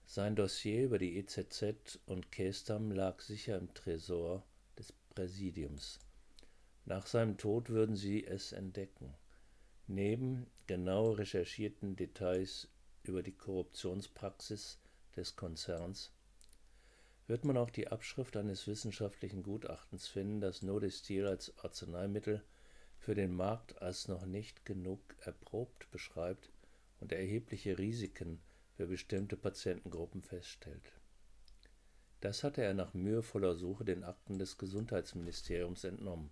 Sein 0.08 0.36
Dossier 0.36 0.86
über 0.86 0.98
die 0.98 1.16
EZZ 1.18 2.00
und 2.08 2.32
Kestam 2.32 2.92
lag 2.92 3.22
sicher 3.22 3.58
im 3.58 3.72
Tresor 3.75 4.44
des 4.80 4.94
Präsidiums. 5.13 6.00
Nach 6.86 7.06
seinem 7.06 7.38
Tod 7.38 7.70
würden 7.70 7.96
sie 7.96 8.25
es 8.25 8.52
entdecken. 8.52 9.13
Neben 9.86 10.48
genau 10.66 11.12
recherchierten 11.12 11.96
Details 11.96 12.68
über 13.04 13.22
die 13.22 13.32
Korruptionspraxis 13.32 14.80
des 15.16 15.36
Konzerns, 15.36 16.12
wird 17.27 17.46
man 17.46 17.57
auch 17.57 17.70
die 17.70 17.88
Abschrift 17.88 18.36
eines 18.36 18.68
wissenschaftlichen 18.68 19.44
Gutachtens 19.44 20.07
finden, 20.07 20.42
das 20.42 20.62
Nodestil 20.62 21.27
als 21.27 21.57
Arzneimittel 21.59 22.44
für 22.98 23.16
den 23.16 23.33
Markt 23.36 23.81
als 23.81 24.07
noch 24.07 24.25
nicht 24.25 24.66
genug 24.66 25.00
erprobt 25.20 25.90
beschreibt 25.92 26.50
und 27.00 27.12
erhebliche 27.12 27.77
Risiken 27.77 28.42
für 28.75 28.88
bestimmte 28.88 29.38
Patientengruppen 29.38 30.22
feststellt. 30.22 30.94
Das 32.22 32.44
hatte 32.44 32.62
er 32.62 32.74
nach 32.74 32.94
mühevoller 32.94 33.55
Suche 33.55 33.83
den 33.83 34.03
Akten 34.03 34.40
des 34.40 34.57
Gesundheitsministeriums 34.57 35.83
entnommen. 35.83 36.31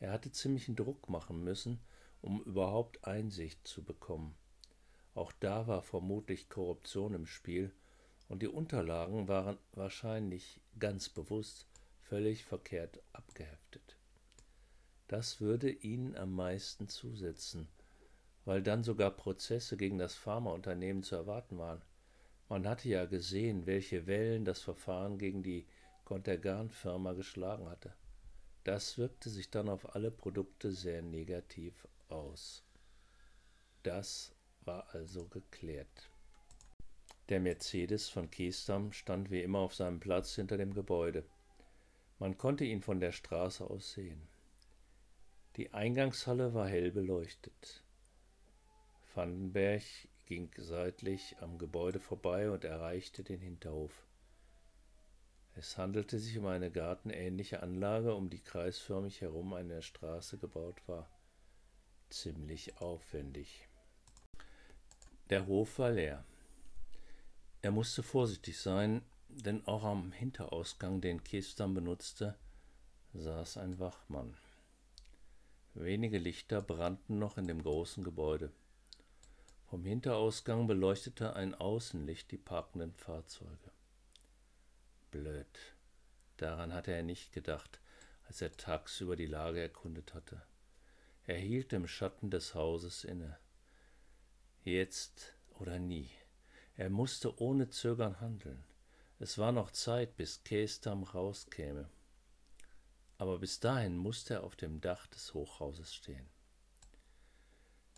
Er 0.00 0.10
hatte 0.10 0.32
ziemlichen 0.32 0.74
Druck 0.74 1.08
machen 1.08 1.44
müssen, 1.44 1.80
um 2.20 2.42
überhaupt 2.42 3.04
Einsicht 3.04 3.66
zu 3.66 3.84
bekommen. 3.84 4.34
Auch 5.14 5.32
da 5.38 5.66
war 5.66 5.82
vermutlich 5.82 6.48
Korruption 6.48 7.14
im 7.14 7.26
Spiel, 7.26 7.72
und 8.30 8.42
die 8.42 8.48
Unterlagen 8.48 9.26
waren 9.26 9.58
wahrscheinlich 9.72 10.60
ganz 10.78 11.08
bewusst 11.08 11.66
völlig 12.04 12.44
verkehrt 12.44 13.02
abgeheftet. 13.12 13.96
Das 15.08 15.40
würde 15.40 15.68
ihnen 15.68 16.16
am 16.16 16.32
meisten 16.36 16.88
zusetzen, 16.88 17.66
weil 18.44 18.62
dann 18.62 18.84
sogar 18.84 19.10
Prozesse 19.10 19.76
gegen 19.76 19.98
das 19.98 20.14
Pharmaunternehmen 20.14 21.02
zu 21.02 21.16
erwarten 21.16 21.58
waren. 21.58 21.82
Man 22.48 22.68
hatte 22.68 22.88
ja 22.88 23.04
gesehen, 23.04 23.66
welche 23.66 24.06
Wellen 24.06 24.44
das 24.44 24.60
Verfahren 24.60 25.18
gegen 25.18 25.42
die 25.42 25.66
Contergan-Firma 26.04 27.14
geschlagen 27.14 27.68
hatte. 27.68 27.92
Das 28.62 28.96
wirkte 28.96 29.28
sich 29.28 29.50
dann 29.50 29.68
auf 29.68 29.96
alle 29.96 30.12
Produkte 30.12 30.70
sehr 30.70 31.02
negativ 31.02 31.88
aus. 32.08 32.62
Das 33.82 34.36
war 34.60 34.94
also 34.94 35.26
geklärt. 35.26 36.09
Der 37.30 37.38
Mercedes 37.38 38.08
von 38.08 38.28
Keestam 38.28 38.90
stand 38.92 39.30
wie 39.30 39.40
immer 39.40 39.60
auf 39.60 39.72
seinem 39.72 40.00
Platz 40.00 40.34
hinter 40.34 40.58
dem 40.58 40.74
Gebäude. 40.74 41.24
Man 42.18 42.36
konnte 42.36 42.64
ihn 42.64 42.82
von 42.82 42.98
der 42.98 43.12
Straße 43.12 43.64
aus 43.64 43.92
sehen. 43.92 44.20
Die 45.54 45.72
Eingangshalle 45.72 46.54
war 46.54 46.68
hell 46.68 46.90
beleuchtet. 46.90 47.84
Vandenberg 49.14 49.84
ging 50.26 50.50
seitlich 50.56 51.36
am 51.40 51.56
Gebäude 51.56 52.00
vorbei 52.00 52.50
und 52.50 52.64
erreichte 52.64 53.22
den 53.22 53.40
Hinterhof. 53.40 53.92
Es 55.54 55.78
handelte 55.78 56.18
sich 56.18 56.36
um 56.36 56.46
eine 56.46 56.72
gartenähnliche 56.72 57.62
Anlage, 57.62 58.12
um 58.16 58.28
die 58.28 58.42
kreisförmig 58.42 59.20
herum 59.20 59.54
eine 59.54 59.82
Straße 59.82 60.36
gebaut 60.38 60.82
war. 60.88 61.08
Ziemlich 62.08 62.78
aufwendig. 62.78 63.68
Der 65.28 65.46
Hof 65.46 65.78
war 65.78 65.92
leer. 65.92 66.24
Er 67.62 67.70
musste 67.70 68.02
vorsichtig 68.02 68.58
sein, 68.58 69.02
denn 69.28 69.66
auch 69.66 69.84
am 69.84 70.12
Hinterausgang, 70.12 71.00
den 71.00 71.22
Kestam 71.22 71.74
benutzte, 71.74 72.36
saß 73.12 73.58
ein 73.58 73.78
Wachmann. 73.78 74.36
Wenige 75.74 76.18
Lichter 76.18 76.62
brannten 76.62 77.18
noch 77.18 77.36
in 77.38 77.46
dem 77.46 77.62
großen 77.62 78.02
Gebäude. 78.02 78.50
Vom 79.68 79.84
Hinterausgang 79.84 80.66
beleuchtete 80.66 81.36
ein 81.36 81.54
Außenlicht 81.54 82.30
die 82.30 82.38
parkenden 82.38 82.92
Fahrzeuge. 82.94 83.70
Blöd. 85.10 85.46
Daran 86.38 86.72
hatte 86.72 86.92
er 86.92 87.02
nicht 87.02 87.32
gedacht, 87.32 87.78
als 88.26 88.40
er 88.40 88.56
tagsüber 88.56 89.16
die 89.16 89.26
Lage 89.26 89.60
erkundet 89.60 90.14
hatte. 90.14 90.42
Er 91.26 91.38
hielt 91.38 91.72
im 91.72 91.86
Schatten 91.86 92.30
des 92.30 92.54
Hauses 92.54 93.04
inne. 93.04 93.38
Jetzt 94.64 95.34
oder 95.58 95.78
nie. 95.78 96.10
Er 96.80 96.88
musste 96.88 97.38
ohne 97.42 97.68
Zögern 97.68 98.22
handeln. 98.22 98.64
Es 99.18 99.36
war 99.36 99.52
noch 99.52 99.70
Zeit, 99.70 100.16
bis 100.16 100.44
Kestam 100.44 101.02
rauskäme. 101.02 101.90
Aber 103.18 103.38
bis 103.38 103.60
dahin 103.60 103.98
musste 103.98 104.32
er 104.32 104.44
auf 104.44 104.56
dem 104.56 104.80
Dach 104.80 105.06
des 105.08 105.34
Hochhauses 105.34 105.94
stehen. 105.94 106.26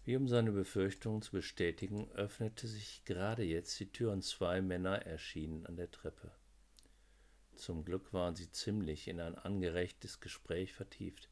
Wie 0.04 0.16
um 0.16 0.26
seine 0.26 0.50
Befürchtungen 0.50 1.22
zu 1.22 1.30
bestätigen, 1.30 2.10
öffnete 2.10 2.66
sich 2.66 3.04
gerade 3.04 3.44
jetzt 3.44 3.78
die 3.78 3.92
Tür 3.92 4.10
und 4.10 4.24
zwei 4.24 4.60
Männer 4.60 5.06
erschienen 5.06 5.64
an 5.64 5.76
der 5.76 5.92
Treppe. 5.92 6.32
Zum 7.54 7.84
Glück 7.84 8.12
waren 8.12 8.34
sie 8.34 8.50
ziemlich 8.50 9.06
in 9.06 9.20
ein 9.20 9.36
angerechtes 9.36 10.18
Gespräch 10.18 10.72
vertieft. 10.72 11.30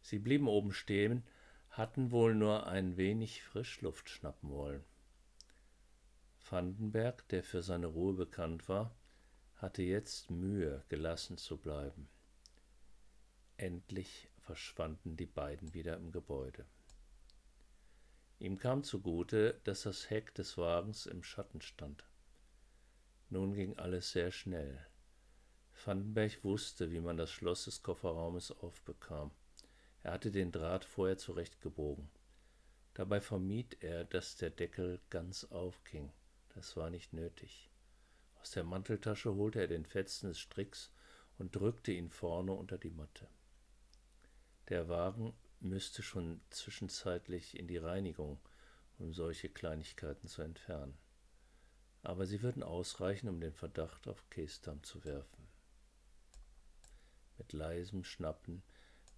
Sie 0.00 0.20
blieben 0.20 0.46
oben 0.46 0.72
stehen 0.72 1.24
hatten 1.70 2.12
wohl 2.12 2.36
nur 2.36 2.68
ein 2.68 2.96
wenig 2.96 3.42
Frischluft 3.42 4.08
schnappen 4.08 4.50
wollen. 4.50 4.84
Vandenberg, 6.50 7.26
der 7.28 7.42
für 7.42 7.62
seine 7.62 7.86
Ruhe 7.86 8.12
bekannt 8.12 8.68
war, 8.68 8.94
hatte 9.56 9.82
jetzt 9.82 10.30
Mühe, 10.30 10.84
gelassen 10.88 11.38
zu 11.38 11.56
bleiben. 11.56 12.08
Endlich 13.56 14.28
verschwanden 14.40 15.16
die 15.16 15.26
beiden 15.26 15.72
wieder 15.72 15.96
im 15.96 16.12
Gebäude. 16.12 16.66
Ihm 18.38 18.58
kam 18.58 18.82
zugute, 18.82 19.60
dass 19.64 19.82
das 19.84 20.10
Heck 20.10 20.34
des 20.34 20.58
Wagens 20.58 21.06
im 21.06 21.22
Schatten 21.22 21.62
stand. 21.62 22.04
Nun 23.30 23.54
ging 23.54 23.78
alles 23.78 24.12
sehr 24.12 24.30
schnell. 24.30 24.86
Vandenberg 25.84 26.44
wusste, 26.44 26.90
wie 26.90 27.00
man 27.00 27.16
das 27.16 27.30
Schloss 27.30 27.64
des 27.64 27.82
Kofferraumes 27.82 28.52
aufbekam. 28.52 29.30
Er 30.02 30.12
hatte 30.12 30.30
den 30.30 30.52
Draht 30.52 30.84
vorher 30.84 31.16
zurechtgebogen. 31.16 32.10
Dabei 32.92 33.20
vermied 33.20 33.82
er, 33.82 34.04
dass 34.04 34.36
der 34.36 34.50
Deckel 34.50 35.00
ganz 35.08 35.44
aufging. 35.44 36.12
Das 36.54 36.76
war 36.76 36.90
nicht 36.90 37.12
nötig. 37.12 37.70
Aus 38.40 38.50
der 38.50 38.64
Manteltasche 38.64 39.34
holte 39.34 39.60
er 39.60 39.68
den 39.68 39.86
Fetzen 39.86 40.28
des 40.28 40.38
Stricks 40.38 40.92
und 41.38 41.56
drückte 41.56 41.92
ihn 41.92 42.10
vorne 42.10 42.52
unter 42.52 42.78
die 42.78 42.90
Matte. 42.90 43.28
Der 44.68 44.88
Wagen 44.88 45.34
müsste 45.60 46.02
schon 46.02 46.40
zwischenzeitlich 46.50 47.58
in 47.58 47.66
die 47.66 47.76
Reinigung, 47.76 48.38
um 48.98 49.12
solche 49.12 49.48
Kleinigkeiten 49.48 50.28
zu 50.28 50.42
entfernen. 50.42 50.96
Aber 52.02 52.26
sie 52.26 52.42
würden 52.42 52.62
ausreichen, 52.62 53.28
um 53.28 53.40
den 53.40 53.54
Verdacht 53.54 54.08
auf 54.08 54.28
Kestam 54.30 54.82
zu 54.82 55.04
werfen. 55.04 55.48
Mit 57.38 57.52
leisem 57.52 58.04
Schnappen 58.04 58.62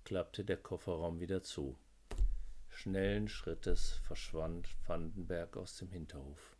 klappte 0.05 0.45
der 0.45 0.57
Kofferraum 0.57 1.21
wieder 1.21 1.43
zu. 1.43 1.77
Schnellen 2.69 3.29
Schrittes 3.29 4.01
verschwand 4.05 4.69
Vandenberg 4.87 5.57
aus 5.57 5.77
dem 5.77 5.91
Hinterhof. 5.91 6.56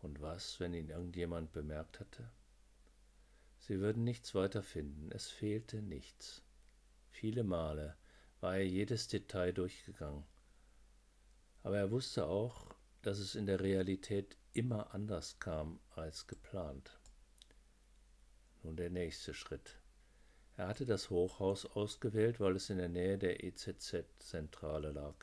Und 0.00 0.20
was, 0.20 0.60
wenn 0.60 0.74
ihn 0.74 0.90
irgendjemand 0.90 1.52
bemerkt 1.52 2.00
hatte? 2.00 2.30
Sie 3.58 3.80
würden 3.80 4.04
nichts 4.04 4.34
weiter 4.34 4.62
finden, 4.62 5.10
es 5.10 5.28
fehlte 5.28 5.82
nichts. 5.82 6.42
Viele 7.10 7.42
Male 7.42 7.96
war 8.40 8.56
er 8.56 8.66
jedes 8.66 9.08
Detail 9.08 9.52
durchgegangen. 9.52 10.24
Aber 11.62 11.78
er 11.78 11.90
wusste 11.90 12.26
auch, 12.26 12.66
dass 13.02 13.18
es 13.18 13.34
in 13.34 13.46
der 13.46 13.60
Realität 13.60 14.36
immer 14.52 14.94
anders 14.94 15.38
kam 15.38 15.80
als 15.94 16.26
geplant. 16.26 16.98
Nun 18.62 18.76
der 18.76 18.90
nächste 18.90 19.34
Schritt. 19.34 19.80
Er 20.56 20.68
hatte 20.68 20.86
das 20.86 21.10
Hochhaus 21.10 21.66
ausgewählt, 21.66 22.40
weil 22.40 22.56
es 22.56 22.70
in 22.70 22.78
der 22.78 22.88
Nähe 22.88 23.18
der 23.18 23.44
EZZ-Zentrale 23.44 24.90
lag. 24.90 25.14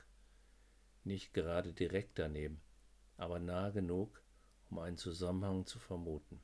Nicht 1.03 1.33
gerade 1.33 1.73
direkt 1.73 2.17
daneben, 2.19 2.61
aber 3.17 3.39
nah 3.39 3.69
genug, 3.69 4.21
um 4.75 4.79
einen 4.79 4.97
Zusammenhang 4.97 5.65
zu 5.65 5.79
vermuten. 5.79 6.41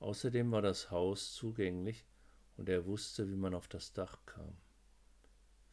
Außerdem 0.00 0.50
war 0.50 0.62
das 0.62 0.90
Haus 0.90 1.32
zugänglich 1.32 2.04
und 2.56 2.68
er 2.68 2.86
wusste, 2.86 3.30
wie 3.30 3.36
man 3.36 3.54
auf 3.54 3.68
das 3.68 3.92
Dach 3.92 4.18
kam. 4.26 4.56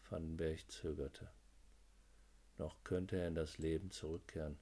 Vandenberg 0.07 0.69
zögerte. 0.69 1.31
Noch 2.59 2.83
könnte 2.83 3.17
er 3.17 3.27
in 3.27 3.33
das 3.33 3.57
Leben 3.57 3.89
zurückkehren, 3.89 4.59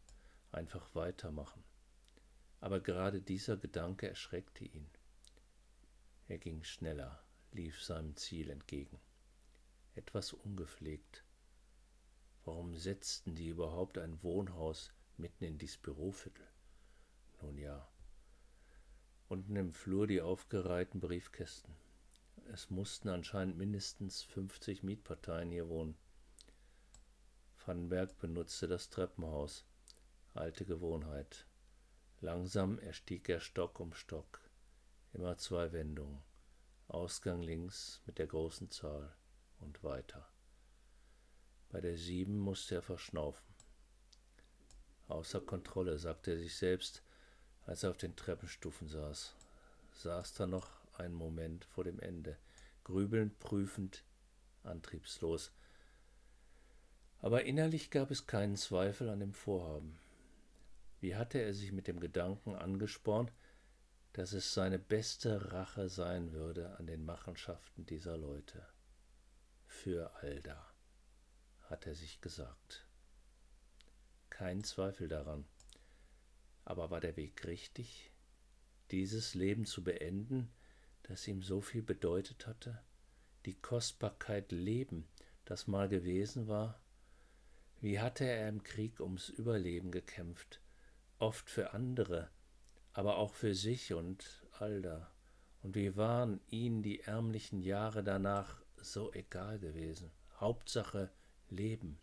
einfach 0.54 0.96
weitermachen. 0.96 1.66
Aber 2.62 2.80
gerade 2.80 3.20
dieser 3.20 3.58
Gedanke 3.58 4.08
erschreckte 4.08 4.64
ihn. 4.64 4.90
Er 6.30 6.38
ging 6.38 6.64
schneller, 6.64 7.22
lief 7.52 7.84
seinem 7.84 8.16
Ziel 8.16 8.50
entgegen. 8.50 9.00
Etwas 9.96 10.32
ungepflegt. 10.32 11.26
Warum 12.46 12.74
setzten 12.78 13.36
die 13.36 13.50
überhaupt 13.50 13.98
ein 13.98 14.24
Wohnhaus 14.24 14.94
mitten 15.18 15.44
in 15.44 15.58
dies 15.58 15.76
Büroviertel? 15.76 16.46
Nun 17.46 17.60
ja. 17.60 17.88
Unten 19.28 19.56
im 19.56 19.72
Flur 19.72 20.08
die 20.08 20.20
aufgereihten 20.20 21.00
Briefkästen. 21.00 21.76
Es 22.52 22.72
mussten 22.72 23.08
anscheinend 23.08 23.56
mindestens 23.56 24.24
50 24.24 24.82
Mietparteien 24.82 25.52
hier 25.52 25.70
wohnen. 25.70 25.96
Vandenberg 27.64 28.18
benutzte 28.18 28.68
das 28.68 28.90
Treppenhaus. 28.90 29.64
Alte 30.34 30.66
Gewohnheit. 30.66 31.46
Langsam 32.20 32.80
erstieg 32.80 33.30
er 33.30 33.40
Stock 33.40 33.80
um 33.80 33.94
Stock. 33.94 34.42
Immer 35.14 35.38
zwei 35.38 35.72
Wendungen. 35.72 36.24
Ausgang 36.88 37.44
links 37.44 38.02
mit 38.08 38.18
der 38.18 38.26
großen 38.26 38.72
Zahl 38.72 39.16
und 39.60 39.84
weiter. 39.84 40.28
Bei 41.70 41.80
der 41.80 41.96
sieben 41.96 42.40
musste 42.40 42.74
er 42.74 42.82
verschnaufen. 42.82 43.54
Außer 45.10 45.42
Kontrolle, 45.42 46.00
sagte 46.00 46.32
er 46.32 46.40
sich 46.40 46.56
selbst, 46.56 47.04
als 47.66 47.84
er 47.84 47.92
auf 47.92 47.98
den 47.98 48.16
Treppenstufen 48.16 48.88
saß. 48.88 49.36
Saß 49.94 50.34
da 50.34 50.48
noch 50.48 50.70
einen 50.98 51.14
Moment 51.14 51.66
vor 51.66 51.84
dem 51.84 52.00
Ende, 52.00 52.38
grübelnd, 52.84 53.40
prüfend, 53.40 54.04
antriebslos. 54.64 55.52
Aber 57.20 57.46
innerlich 57.46 57.92
gab 57.92 58.12
es 58.12 58.28
keinen 58.28 58.56
Zweifel 58.56 59.10
an 59.10 59.20
dem 59.20 59.34
Vorhaben. 59.34 59.98
Wie 61.00 61.16
hatte 61.16 61.40
er 61.40 61.54
sich 61.54 61.72
mit 61.72 61.88
dem 61.88 62.00
Gedanken 62.00 62.56
angespornt, 62.56 63.32
dass 64.16 64.32
es 64.32 64.54
seine 64.54 64.80
beste 64.80 65.52
Rache 65.52 65.90
sein 65.90 66.32
würde 66.32 66.78
an 66.78 66.88
den 66.88 67.04
Machenschaften 67.04 67.86
dieser 67.86 68.16
Leute. 68.16 68.66
Für 69.68 70.10
Alda, 70.22 70.74
hat 71.70 71.86
er 71.86 71.96
sich 71.96 72.22
gesagt. 72.22 72.86
Kein 74.30 74.64
Zweifel 74.64 75.10
daran. 75.10 75.46
Aber 76.66 76.90
war 76.92 77.00
der 77.00 77.16
Weg 77.16 77.46
richtig, 77.46 78.12
dieses 78.92 79.34
Leben 79.34 79.66
zu 79.66 79.84
beenden, 79.84 80.52
das 81.04 81.28
ihm 81.28 81.42
so 81.42 81.62
viel 81.62 81.84
bedeutet 81.84 82.48
hatte? 82.48 82.82
Die 83.46 83.56
Kostbarkeit 83.56 84.52
Leben, 84.52 85.08
das 85.46 85.68
mal 85.68 85.88
gewesen 85.88 86.48
war? 86.48 86.82
Wie 87.80 88.00
hatte 88.00 88.26
er 88.26 88.50
im 88.50 88.64
Krieg 88.64 89.00
ums 89.00 89.30
Überleben 89.30 89.92
gekämpft, 89.92 90.60
oft 91.20 91.50
für 91.50 91.74
andere, 91.74 92.30
aber 92.94 93.18
auch 93.18 93.34
für 93.34 93.54
sich 93.54 93.94
und 93.94 94.46
Alda. 94.52 95.12
Und 95.62 95.76
wie 95.76 95.96
waren 95.96 96.40
ihnen 96.48 96.82
die 96.82 97.02
ärmlichen 97.02 97.62
Jahre 97.62 98.04
danach 98.04 98.62
so 98.78 99.12
egal 99.14 99.60
gewesen? 99.60 100.12
Hauptsache 100.40 101.12
Leben. 101.50 102.00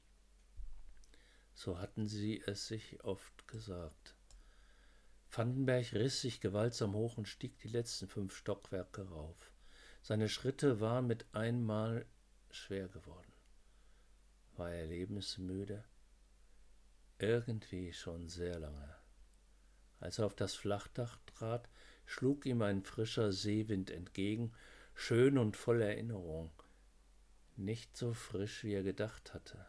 So 1.54 1.78
hatten 1.78 2.06
sie 2.06 2.42
es 2.46 2.66
sich 2.66 3.02
oft 3.04 3.46
gesagt. 3.48 4.16
Vandenberg 5.34 5.94
riss 5.94 6.20
sich 6.20 6.42
gewaltsam 6.42 6.92
hoch 6.92 7.16
und 7.16 7.26
stieg 7.26 7.58
die 7.60 7.68
letzten 7.68 8.06
fünf 8.06 8.36
Stockwerke 8.36 9.08
rauf. 9.08 9.50
Seine 10.02 10.28
Schritte 10.28 10.78
waren 10.80 11.06
mit 11.06 11.24
einmal 11.32 12.04
schwer 12.50 12.88
geworden. 12.88 13.32
War 14.56 14.70
er 14.70 14.86
lebensmüde? 14.86 15.84
Irgendwie 17.18 17.94
schon 17.94 18.28
sehr 18.28 18.58
lange. 18.58 18.94
Als 20.00 20.18
er 20.18 20.26
auf 20.26 20.34
das 20.34 20.54
Flachdach 20.54 21.16
trat, 21.24 21.70
schlug 22.04 22.44
ihm 22.44 22.60
ein 22.60 22.82
frischer 22.82 23.32
Seewind 23.32 23.90
entgegen, 23.90 24.52
schön 24.94 25.38
und 25.38 25.56
voll 25.56 25.80
Erinnerung. 25.80 26.52
Nicht 27.56 27.96
so 27.96 28.12
frisch, 28.12 28.64
wie 28.64 28.74
er 28.74 28.82
gedacht 28.82 29.32
hatte. 29.32 29.64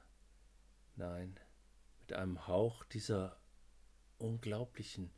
Nein, 0.98 1.40
mit 2.02 2.12
einem 2.12 2.48
Hauch 2.48 2.84
dieser 2.84 3.40
unglaublichen 4.18 5.10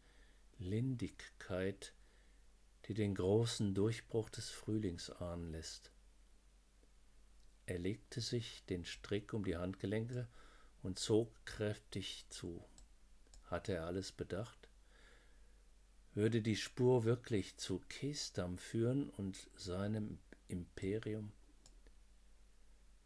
Lindigkeit, 0.57 1.93
die 2.85 2.93
den 2.93 3.15
großen 3.15 3.73
Durchbruch 3.73 4.29
des 4.29 4.49
Frühlings 4.49 5.09
ahnen 5.09 5.51
lässt. 5.51 5.91
Er 7.65 7.79
legte 7.79 8.21
sich 8.21 8.63
den 8.65 8.85
Strick 8.85 9.33
um 9.33 9.43
die 9.43 9.57
Handgelenke 9.57 10.27
und 10.83 10.99
zog 10.99 11.33
kräftig 11.45 12.25
zu. 12.29 12.63
Hatte 13.45 13.73
er 13.73 13.85
alles 13.85 14.11
bedacht? 14.11 14.69
würde 16.15 16.41
die 16.41 16.55
Spur 16.55 17.03
wirklich 17.03 17.57
zu 17.57 17.81
Kestam 17.89 18.57
führen 18.57 19.09
und 19.09 19.49
seinem 19.55 20.17
Imperium? 20.47 21.33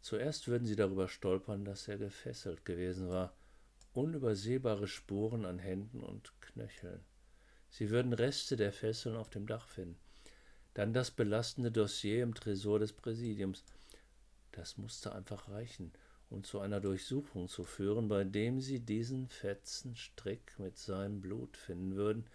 Zuerst 0.00 0.46
würden 0.46 0.64
sie 0.64 0.76
darüber 0.76 1.08
stolpern, 1.08 1.64
dass 1.64 1.88
er 1.88 1.98
gefesselt 1.98 2.64
gewesen 2.64 3.10
war, 3.10 3.34
unübersehbare 3.92 4.86
Spuren 4.86 5.44
an 5.44 5.58
Händen 5.58 6.02
und 6.02 6.32
Knöcheln. 6.40 7.04
Sie 7.70 7.90
würden 7.90 8.12
Reste 8.12 8.56
der 8.56 8.72
Fesseln 8.72 9.16
auf 9.16 9.30
dem 9.30 9.46
Dach 9.46 9.68
finden. 9.68 9.98
Dann 10.74 10.92
das 10.92 11.10
belastende 11.10 11.72
Dossier 11.72 12.22
im 12.22 12.34
Tresor 12.34 12.78
des 12.78 12.92
Präsidiums. 12.92 13.64
Das 14.52 14.76
musste 14.76 15.12
einfach 15.14 15.48
reichen, 15.48 15.92
um 16.28 16.44
zu 16.44 16.60
einer 16.60 16.80
Durchsuchung 16.80 17.48
zu 17.48 17.64
führen, 17.64 18.08
bei 18.08 18.24
dem 18.24 18.60
sie 18.60 18.80
diesen 18.80 19.28
fetzen 19.28 19.96
Strick 19.96 20.58
mit 20.58 20.78
seinem 20.78 21.20
Blut 21.20 21.56
finden 21.56 21.96
würden, 21.96 22.26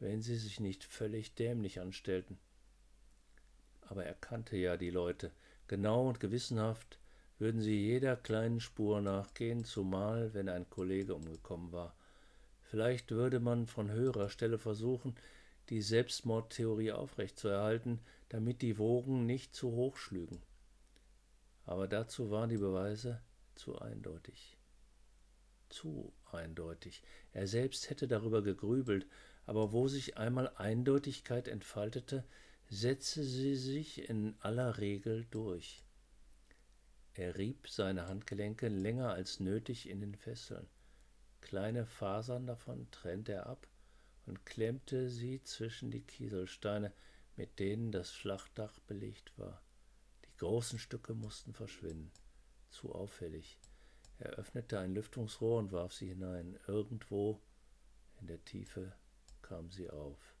wenn 0.00 0.22
sie 0.22 0.36
sich 0.36 0.60
nicht 0.60 0.84
völlig 0.84 1.34
dämlich 1.34 1.80
anstellten. 1.80 2.38
Aber 3.82 4.04
er 4.04 4.14
kannte 4.14 4.56
ja 4.56 4.76
die 4.76 4.90
Leute. 4.90 5.32
Genau 5.68 6.08
und 6.08 6.20
gewissenhaft 6.20 6.98
würden 7.38 7.60
sie 7.60 7.78
jeder 7.78 8.16
kleinen 8.16 8.60
Spur 8.60 9.00
nachgehen, 9.00 9.64
zumal 9.64 10.32
wenn 10.34 10.48
ein 10.48 10.68
Kollege 10.70 11.14
umgekommen 11.14 11.72
war. 11.72 11.94
Vielleicht 12.72 13.10
würde 13.10 13.38
man 13.38 13.66
von 13.66 13.90
höherer 13.90 14.30
Stelle 14.30 14.56
versuchen, 14.56 15.14
die 15.68 15.82
Selbstmordtheorie 15.82 16.92
aufrechtzuerhalten, 16.92 18.00
damit 18.30 18.62
die 18.62 18.78
Wogen 18.78 19.26
nicht 19.26 19.54
zu 19.54 19.72
hoch 19.72 19.98
schlügen. 19.98 20.40
Aber 21.66 21.86
dazu 21.86 22.30
waren 22.30 22.48
die 22.48 22.56
Beweise 22.56 23.20
zu 23.56 23.78
eindeutig. 23.78 24.56
Zu 25.68 26.14
eindeutig. 26.30 27.02
Er 27.34 27.46
selbst 27.46 27.90
hätte 27.90 28.08
darüber 28.08 28.40
gegrübelt, 28.40 29.06
aber 29.44 29.72
wo 29.72 29.86
sich 29.86 30.16
einmal 30.16 30.48
Eindeutigkeit 30.56 31.48
entfaltete, 31.48 32.24
setzte 32.70 33.22
sie 33.22 33.54
sich 33.54 34.08
in 34.08 34.34
aller 34.40 34.78
Regel 34.78 35.26
durch. 35.30 35.84
Er 37.12 37.36
rieb 37.36 37.68
seine 37.68 38.08
Handgelenke 38.08 38.68
länger 38.68 39.10
als 39.10 39.40
nötig 39.40 39.90
in 39.90 40.00
den 40.00 40.14
Fesseln. 40.14 40.66
Kleine 41.42 41.84
Fasern 41.84 42.46
davon 42.46 42.90
trennte 42.90 43.32
er 43.32 43.46
ab 43.46 43.68
und 44.24 44.46
klemmte 44.46 45.10
sie 45.10 45.42
zwischen 45.42 45.90
die 45.90 46.00
Kieselsteine, 46.00 46.92
mit 47.36 47.58
denen 47.58 47.92
das 47.92 48.10
Flachdach 48.10 48.78
belegt 48.80 49.36
war. 49.36 49.60
Die 50.24 50.36
großen 50.38 50.78
Stücke 50.78 51.14
mussten 51.14 51.52
verschwinden. 51.52 52.10
Zu 52.70 52.94
auffällig. 52.94 53.58
Er 54.18 54.30
öffnete 54.30 54.78
ein 54.78 54.94
Lüftungsrohr 54.94 55.58
und 55.58 55.72
warf 55.72 55.92
sie 55.92 56.08
hinein. 56.08 56.58
Irgendwo 56.66 57.40
in 58.20 58.28
der 58.28 58.42
Tiefe 58.44 58.94
kam 59.42 59.70
sie 59.70 59.90
auf. 59.90 60.34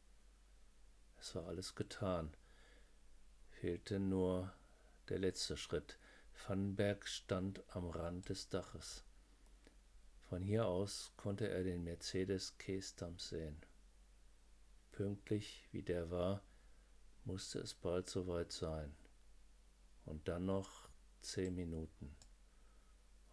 Es 1.20 1.34
war 1.34 1.46
alles 1.46 1.74
getan. 1.74 2.32
Fehlte 3.50 3.98
nur 3.98 4.52
der 5.08 5.18
letzte 5.18 5.56
Schritt. 5.56 5.98
Vandenberg 6.46 7.06
stand 7.06 7.62
am 7.74 7.90
Rand 7.90 8.28
des 8.28 8.48
Daches. 8.48 9.04
Von 10.32 10.40
hier 10.40 10.66
aus 10.66 11.12
konnte 11.18 11.50
er 11.50 11.62
den 11.62 11.84
Mercedes 11.84 12.56
Keesdamm 12.56 13.18
sehen. 13.18 13.60
Pünktlich 14.90 15.68
wie 15.72 15.82
der 15.82 16.10
war, 16.10 16.42
musste 17.26 17.58
es 17.58 17.74
bald 17.74 18.08
soweit 18.08 18.50
sein. 18.50 18.96
Und 20.06 20.28
dann 20.28 20.46
noch 20.46 20.88
zehn 21.20 21.54
Minuten. 21.54 22.16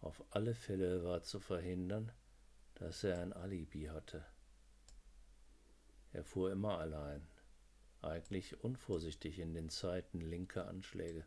Auf 0.02 0.22
alle 0.28 0.54
Fälle 0.54 1.02
war 1.02 1.22
zu 1.22 1.40
verhindern, 1.40 2.12
dass 2.74 3.02
er 3.02 3.22
ein 3.22 3.32
Alibi 3.32 3.84
hatte. 3.84 4.22
Er 6.12 6.22
fuhr 6.22 6.52
immer 6.52 6.80
allein, 6.80 7.26
eigentlich 8.02 8.62
unvorsichtig 8.62 9.38
in 9.38 9.54
den 9.54 9.70
Zeiten 9.70 10.20
linker 10.20 10.68
Anschläge. 10.68 11.24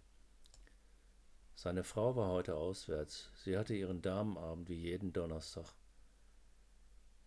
Seine 1.56 1.84
Frau 1.84 2.16
war 2.16 2.30
heute 2.32 2.56
auswärts, 2.56 3.30
sie 3.36 3.58
hatte 3.58 3.74
ihren 3.74 4.02
Damenabend 4.02 4.70
wie 4.70 4.82
jeden 4.82 5.14
Donnerstag. 5.14 5.74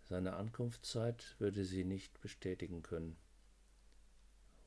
Seine 0.05 0.35
Ankunftszeit 0.35 1.35
würde 1.39 1.65
sie 1.65 1.85
nicht 1.85 2.21
bestätigen 2.21 2.83
können. 2.83 3.17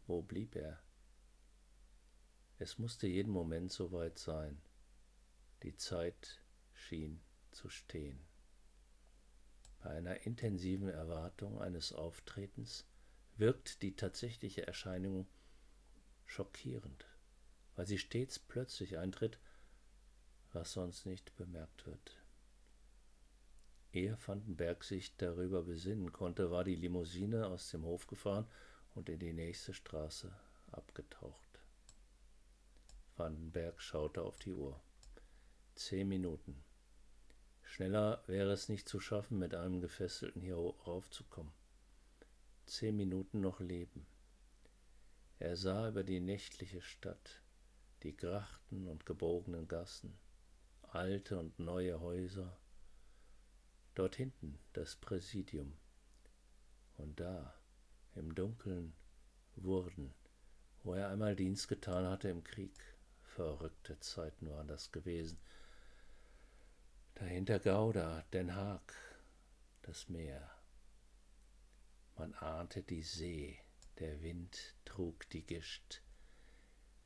Wo 0.07 0.21
blieb 0.21 0.55
er? 0.55 0.81
Es 2.57 2.77
musste 2.77 3.07
jeden 3.07 3.31
Moment 3.31 3.71
soweit 3.71 4.19
sein. 4.19 4.61
Die 5.63 5.75
Zeit 5.75 6.41
schien 6.73 7.21
zu 7.51 7.69
stehen. 7.69 8.19
Bei 9.81 9.91
einer 9.91 10.25
intensiven 10.25 10.89
Erwartung 10.89 11.61
eines 11.61 11.93
Auftretens 11.93 12.85
wirkt 13.37 13.81
die 13.81 13.95
tatsächliche 13.95 14.67
Erscheinung 14.67 15.25
schockierend, 16.25 17.05
weil 17.75 17.87
sie 17.87 17.97
stets 17.97 18.39
plötzlich 18.39 18.97
eintritt, 18.97 19.39
was 20.53 20.73
sonst 20.73 21.05
nicht 21.05 21.35
bemerkt 21.35 21.85
wird. 21.85 22.17
Ehe 23.91 24.17
Vandenberg 24.25 24.83
sich 24.83 25.15
darüber 25.17 25.63
besinnen 25.63 26.11
konnte, 26.11 26.51
war 26.51 26.63
die 26.63 26.75
Limousine 26.75 27.47
aus 27.47 27.69
dem 27.71 27.83
Hof 27.83 28.07
gefahren 28.07 28.47
und 28.93 29.09
in 29.09 29.19
die 29.19 29.33
nächste 29.33 29.73
Straße 29.73 30.31
abgetaucht. 30.71 31.59
Vandenberg 33.15 33.81
schaute 33.81 34.21
auf 34.21 34.37
die 34.37 34.53
Uhr. 34.53 34.79
Zehn 35.75 36.07
Minuten. 36.07 36.63
Schneller 37.63 38.23
wäre 38.27 38.51
es 38.51 38.69
nicht 38.69 38.87
zu 38.87 38.99
schaffen, 38.99 39.39
mit 39.39 39.55
einem 39.55 39.81
Gefesselten 39.81 40.41
hier 40.41 40.55
raufzukommen. 40.55 41.51
Zehn 42.65 42.95
Minuten 42.95 43.41
noch 43.41 43.59
leben. 43.59 44.05
Er 45.39 45.55
sah 45.55 45.89
über 45.89 46.03
die 46.03 46.19
nächtliche 46.19 46.81
Stadt, 46.81 47.41
die 48.03 48.15
Grachten 48.15 48.87
und 48.87 49.05
gebogenen 49.05 49.67
Gassen, 49.67 50.17
alte 50.93 51.37
und 51.37 51.59
neue 51.59 51.99
Häuser, 51.99 52.57
dort 53.95 54.15
hinten 54.15 54.59
das 54.73 54.95
Präsidium, 54.95 55.73
und 56.97 57.19
da, 57.19 57.53
im 58.15 58.35
Dunkeln, 58.35 58.93
Wurden, 59.55 60.13
wo 60.83 60.93
er 60.93 61.09
einmal 61.09 61.35
Dienst 61.35 61.67
getan 61.67 62.05
hatte 62.07 62.29
im 62.29 62.43
Krieg. 62.43 62.73
Verrückte 63.23 63.99
Zeiten 63.99 64.49
waren 64.49 64.67
das 64.67 64.91
gewesen, 64.91 65.37
Dahinter 67.15 67.59
Gouda, 67.59 68.23
Den 68.31 68.55
Haag, 68.55 68.93
das 69.81 70.07
Meer. 70.07 70.49
Man 72.17 72.33
ahnte 72.35 72.81
die 72.81 73.01
See, 73.01 73.59
der 73.99 74.21
Wind 74.21 74.75
trug 74.85 75.29
die 75.29 75.45
Gischt. 75.45 76.01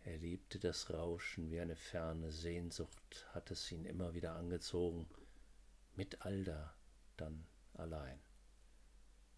Er 0.05 0.17
liebte 0.17 0.59
das 0.59 0.89
Rauschen 0.89 1.49
wie 1.49 1.61
eine 1.61 1.77
ferne 1.77 2.31
Sehnsucht, 2.31 3.25
hat 3.33 3.51
es 3.51 3.71
ihn 3.71 3.85
immer 3.85 4.13
wieder 4.13 4.35
angezogen, 4.35 5.07
mit 5.95 6.25
Alda, 6.25 6.73
dann 7.15 7.45
allein. 7.73 8.19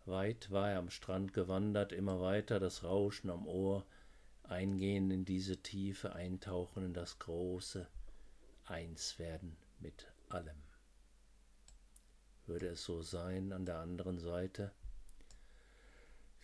Weit 0.05 0.49
war 0.51 0.71
er 0.71 0.79
am 0.79 0.89
Strand 0.89 1.33
gewandert, 1.33 1.91
immer 1.91 2.19
weiter 2.19 2.59
das 2.59 2.83
Rauschen 2.83 3.29
am 3.29 3.47
Ohr, 3.47 3.85
eingehen 4.43 5.11
in 5.11 5.25
diese 5.25 5.57
Tiefe, 5.57 6.13
eintauchen 6.13 6.85
in 6.85 6.93
das 6.93 7.19
Große, 7.19 7.87
eins 8.65 9.19
werden 9.19 9.57
mit 9.79 10.07
allem. 10.29 10.61
Würde 12.45 12.67
es 12.69 12.83
so 12.83 13.01
sein 13.01 13.51
an 13.51 13.65
der 13.65 13.79
anderen 13.79 14.19
Seite? 14.19 14.71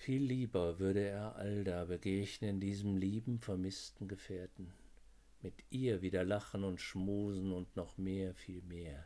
Viel 0.01 0.23
lieber 0.23 0.79
würde 0.79 1.01
er 1.09 1.35
Alda 1.35 1.85
begegnen, 1.85 2.59
diesem 2.59 2.97
lieben, 2.97 3.37
vermissten 3.37 4.07
Gefährten, 4.07 4.73
mit 5.43 5.53
ihr 5.69 6.01
wieder 6.01 6.23
lachen 6.23 6.63
und 6.63 6.81
schmusen 6.81 7.51
und 7.51 7.75
noch 7.75 7.99
mehr, 7.99 8.33
viel 8.33 8.63
mehr. 8.63 9.05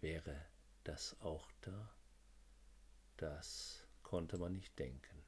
Wäre 0.00 0.34
das 0.82 1.16
auch 1.20 1.48
da? 1.60 1.94
Das 3.16 3.86
konnte 4.02 4.38
man 4.38 4.54
nicht 4.54 4.76
denken. 4.76 5.22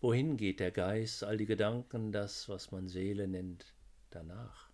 Wohin 0.00 0.36
geht 0.36 0.58
der 0.58 0.72
Geist, 0.72 1.22
all 1.22 1.36
die 1.36 1.46
Gedanken, 1.46 2.10
das, 2.10 2.48
was 2.48 2.72
man 2.72 2.88
Seele 2.88 3.28
nennt, 3.28 3.76
danach? 4.10 4.70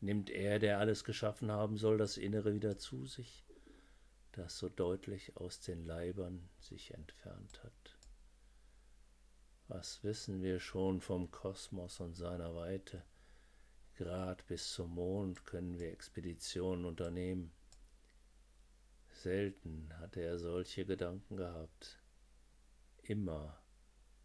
Nimmt 0.00 0.28
er, 0.28 0.58
der 0.58 0.80
alles 0.80 1.04
geschaffen 1.04 1.52
haben 1.52 1.76
soll, 1.76 1.98
das 1.98 2.16
Innere 2.16 2.52
wieder 2.52 2.78
zu 2.78 3.06
sich? 3.06 3.45
Das 4.36 4.58
so 4.58 4.68
deutlich 4.68 5.36
aus 5.36 5.60
den 5.60 5.84
Leibern 5.84 6.48
sich 6.60 6.94
entfernt 6.94 7.62
hat. 7.64 7.98
Was 9.68 10.04
wissen 10.04 10.42
wir 10.42 10.60
schon 10.60 11.00
vom 11.00 11.30
Kosmos 11.30 12.00
und 12.00 12.14
seiner 12.14 12.54
Weite? 12.54 13.02
Grad 13.96 14.46
bis 14.46 14.72
zum 14.72 14.94
Mond 14.94 15.44
können 15.46 15.78
wir 15.78 15.90
Expeditionen 15.90 16.84
unternehmen. 16.84 17.50
Selten 19.14 19.88
hatte 19.98 20.20
er 20.20 20.38
solche 20.38 20.84
Gedanken 20.84 21.36
gehabt. 21.36 21.98
Immer 23.02 23.58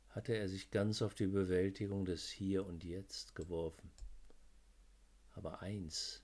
hatte 0.10 0.36
er 0.36 0.50
sich 0.50 0.71
ganz 0.71 1.02
auf 1.02 1.15
die 1.15 1.28
Bewältigung 1.28 2.04
des 2.04 2.30
Hier 2.30 2.65
und 2.65 2.84
Jetzt 2.84 3.34
geworfen. 3.34 3.89
Aber 5.34 5.62
eins 5.62 6.21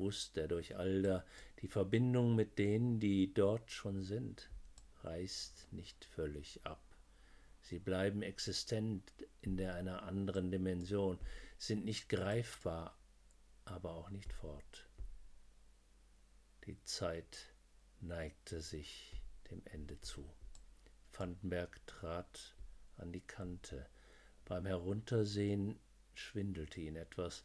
wusste 0.00 0.42
er 0.42 0.48
durch 0.48 0.76
Alda, 0.76 1.24
die 1.60 1.68
Verbindung 1.68 2.34
mit 2.34 2.58
denen, 2.58 2.98
die 2.98 3.32
dort 3.32 3.70
schon 3.70 4.02
sind, 4.02 4.50
reißt 5.02 5.68
nicht 5.72 6.04
völlig 6.04 6.60
ab. 6.64 6.82
Sie 7.62 7.78
bleiben 7.78 8.22
existent 8.22 9.12
in 9.42 9.56
der 9.56 9.74
einer 9.74 10.02
anderen 10.02 10.50
Dimension, 10.50 11.18
sind 11.58 11.84
nicht 11.84 12.08
greifbar, 12.08 12.98
aber 13.64 13.92
auch 13.92 14.10
nicht 14.10 14.32
fort. 14.32 14.88
Die 16.66 16.82
Zeit 16.84 17.52
neigte 18.00 18.60
sich 18.60 19.22
dem 19.50 19.62
Ende 19.66 20.00
zu. 20.00 20.28
Vandenberg 21.12 21.86
trat 21.86 22.56
an 22.96 23.12
die 23.12 23.20
Kante. 23.20 23.86
Beim 24.44 24.66
Heruntersehen 24.66 25.78
schwindelte 26.14 26.80
ihn 26.80 26.96
etwas. 26.96 27.44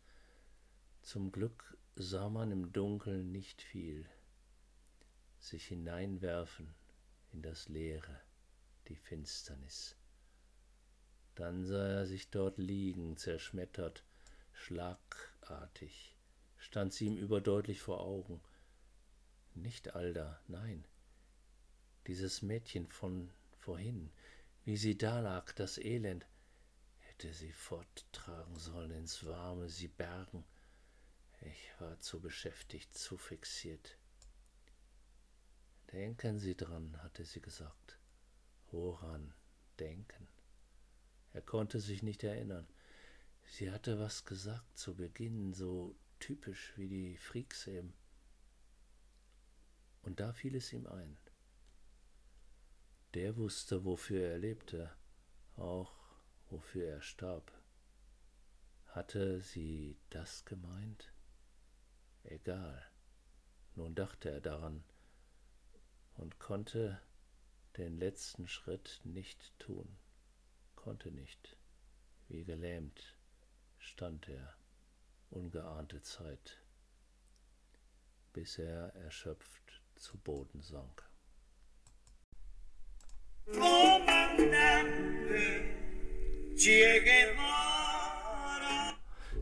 Zum 1.01 1.31
Glück 1.31 1.77
sah 1.97 2.27
man 2.27 2.51
im 2.51 2.73
Dunkeln 2.73 3.31
nicht 3.31 3.61
viel, 3.61 4.05
sich 5.39 5.67
hineinwerfen 5.67 6.75
in 7.31 7.41
das 7.41 7.69
Leere, 7.69 8.19
die 8.89 8.97
Finsternis. 8.97 9.95
Dann 11.35 11.65
sah 11.65 11.87
er 11.87 12.05
sich 12.05 12.29
dort 12.29 12.57
liegen, 12.57 13.15
zerschmettert, 13.15 14.03
schlagartig, 14.51 16.15
stand 16.57 16.91
sie 16.91 17.05
ihm 17.05 17.17
überdeutlich 17.17 17.81
vor 17.81 18.01
Augen. 18.01 18.41
Nicht 19.53 19.95
Alda, 19.95 20.41
nein, 20.49 20.85
dieses 22.07 22.41
Mädchen 22.41 22.87
von 22.87 23.31
vorhin, 23.57 24.11
wie 24.65 24.75
sie 24.75 24.97
da 24.97 25.21
lag, 25.21 25.53
das 25.53 25.77
Elend, 25.77 26.25
hätte 26.99 27.31
sie 27.31 27.53
forttragen 27.53 28.57
sollen 28.57 28.91
ins 28.91 29.25
Warme, 29.25 29.69
sie 29.69 29.87
bergen, 29.87 30.43
ich 31.45 31.79
war 31.79 31.99
zu 31.99 32.19
beschäftigt, 32.19 32.97
zu 32.97 33.17
fixiert. 33.17 33.97
Denken 35.91 36.39
Sie 36.39 36.55
dran, 36.55 37.01
hatte 37.03 37.23
sie 37.23 37.41
gesagt. 37.41 37.99
Woran 38.71 39.33
denken? 39.79 40.27
Er 41.33 41.41
konnte 41.41 41.79
sich 41.79 42.01
nicht 42.01 42.23
erinnern. 42.23 42.67
Sie 43.45 43.71
hatte 43.71 43.99
was 43.99 44.25
gesagt 44.25 44.77
zu 44.77 44.95
Beginn, 44.95 45.53
so 45.53 45.95
typisch 46.19 46.73
wie 46.75 46.87
die 46.87 47.17
Freaks 47.17 47.67
eben. 47.67 47.93
Und 50.01 50.19
da 50.19 50.33
fiel 50.33 50.55
es 50.55 50.73
ihm 50.73 50.87
ein. 50.87 51.17
Der 53.13 53.37
wusste, 53.37 53.85
wofür 53.85 54.27
er 54.27 54.37
lebte, 54.37 54.91
auch 55.55 55.95
wofür 56.49 56.87
er 56.87 57.01
starb. 57.01 57.51
Hatte 58.87 59.41
sie 59.41 59.97
das 60.09 60.45
gemeint? 60.45 61.14
Egal. 62.25 62.83
Nun 63.75 63.93
dachte 63.93 64.31
er 64.31 64.41
daran 64.41 64.83
und 66.15 66.39
konnte 66.39 67.01
den 67.77 67.97
letzten 67.97 68.47
Schritt 68.47 69.01
nicht 69.03 69.57
tun, 69.59 69.97
konnte 70.75 71.11
nicht. 71.11 71.57
Wie 72.27 72.43
gelähmt 72.43 73.15
stand 73.77 74.27
er 74.29 74.55
ungeahnte 75.29 76.01
Zeit, 76.01 76.57
bis 78.33 78.57
er 78.57 78.95
erschöpft 78.95 79.81
zu 79.95 80.17
Boden 80.17 80.61
sank. 80.61 81.03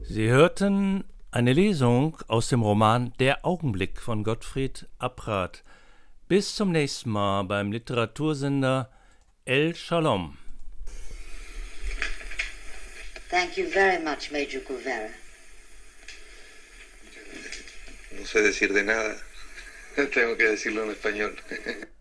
Sie 0.04 0.30
hörten 0.30 1.03
eine 1.34 1.54
Lesung 1.54 2.16
aus 2.28 2.50
dem 2.50 2.62
Roman 2.62 3.12
Der 3.18 3.44
Augenblick 3.44 4.00
von 4.00 4.24
Gottfried 4.24 4.88
Abrath. 5.00 5.64
Bis 6.28 6.54
zum 6.54 6.72
nächsten 6.72 7.10
Mal 7.10 7.44
beim 7.44 7.72
Literatursender 7.72 8.92
El 9.44 9.76
Shalom. 9.76 10.38
Thank 13.32 13.58
you 13.58 13.66
very 13.68 13.98
much, 14.04 14.32
Major 14.32 14.62
Guevara. 14.62 15.10
No 18.12 18.26
sé 18.26 18.44
decir 18.44 18.72
de 18.72 18.84
nada. 18.84 19.16
Tengo 19.96 20.38
que 20.38 20.50
decirlo 20.50 20.84
en 20.84 20.92
español. 20.92 21.36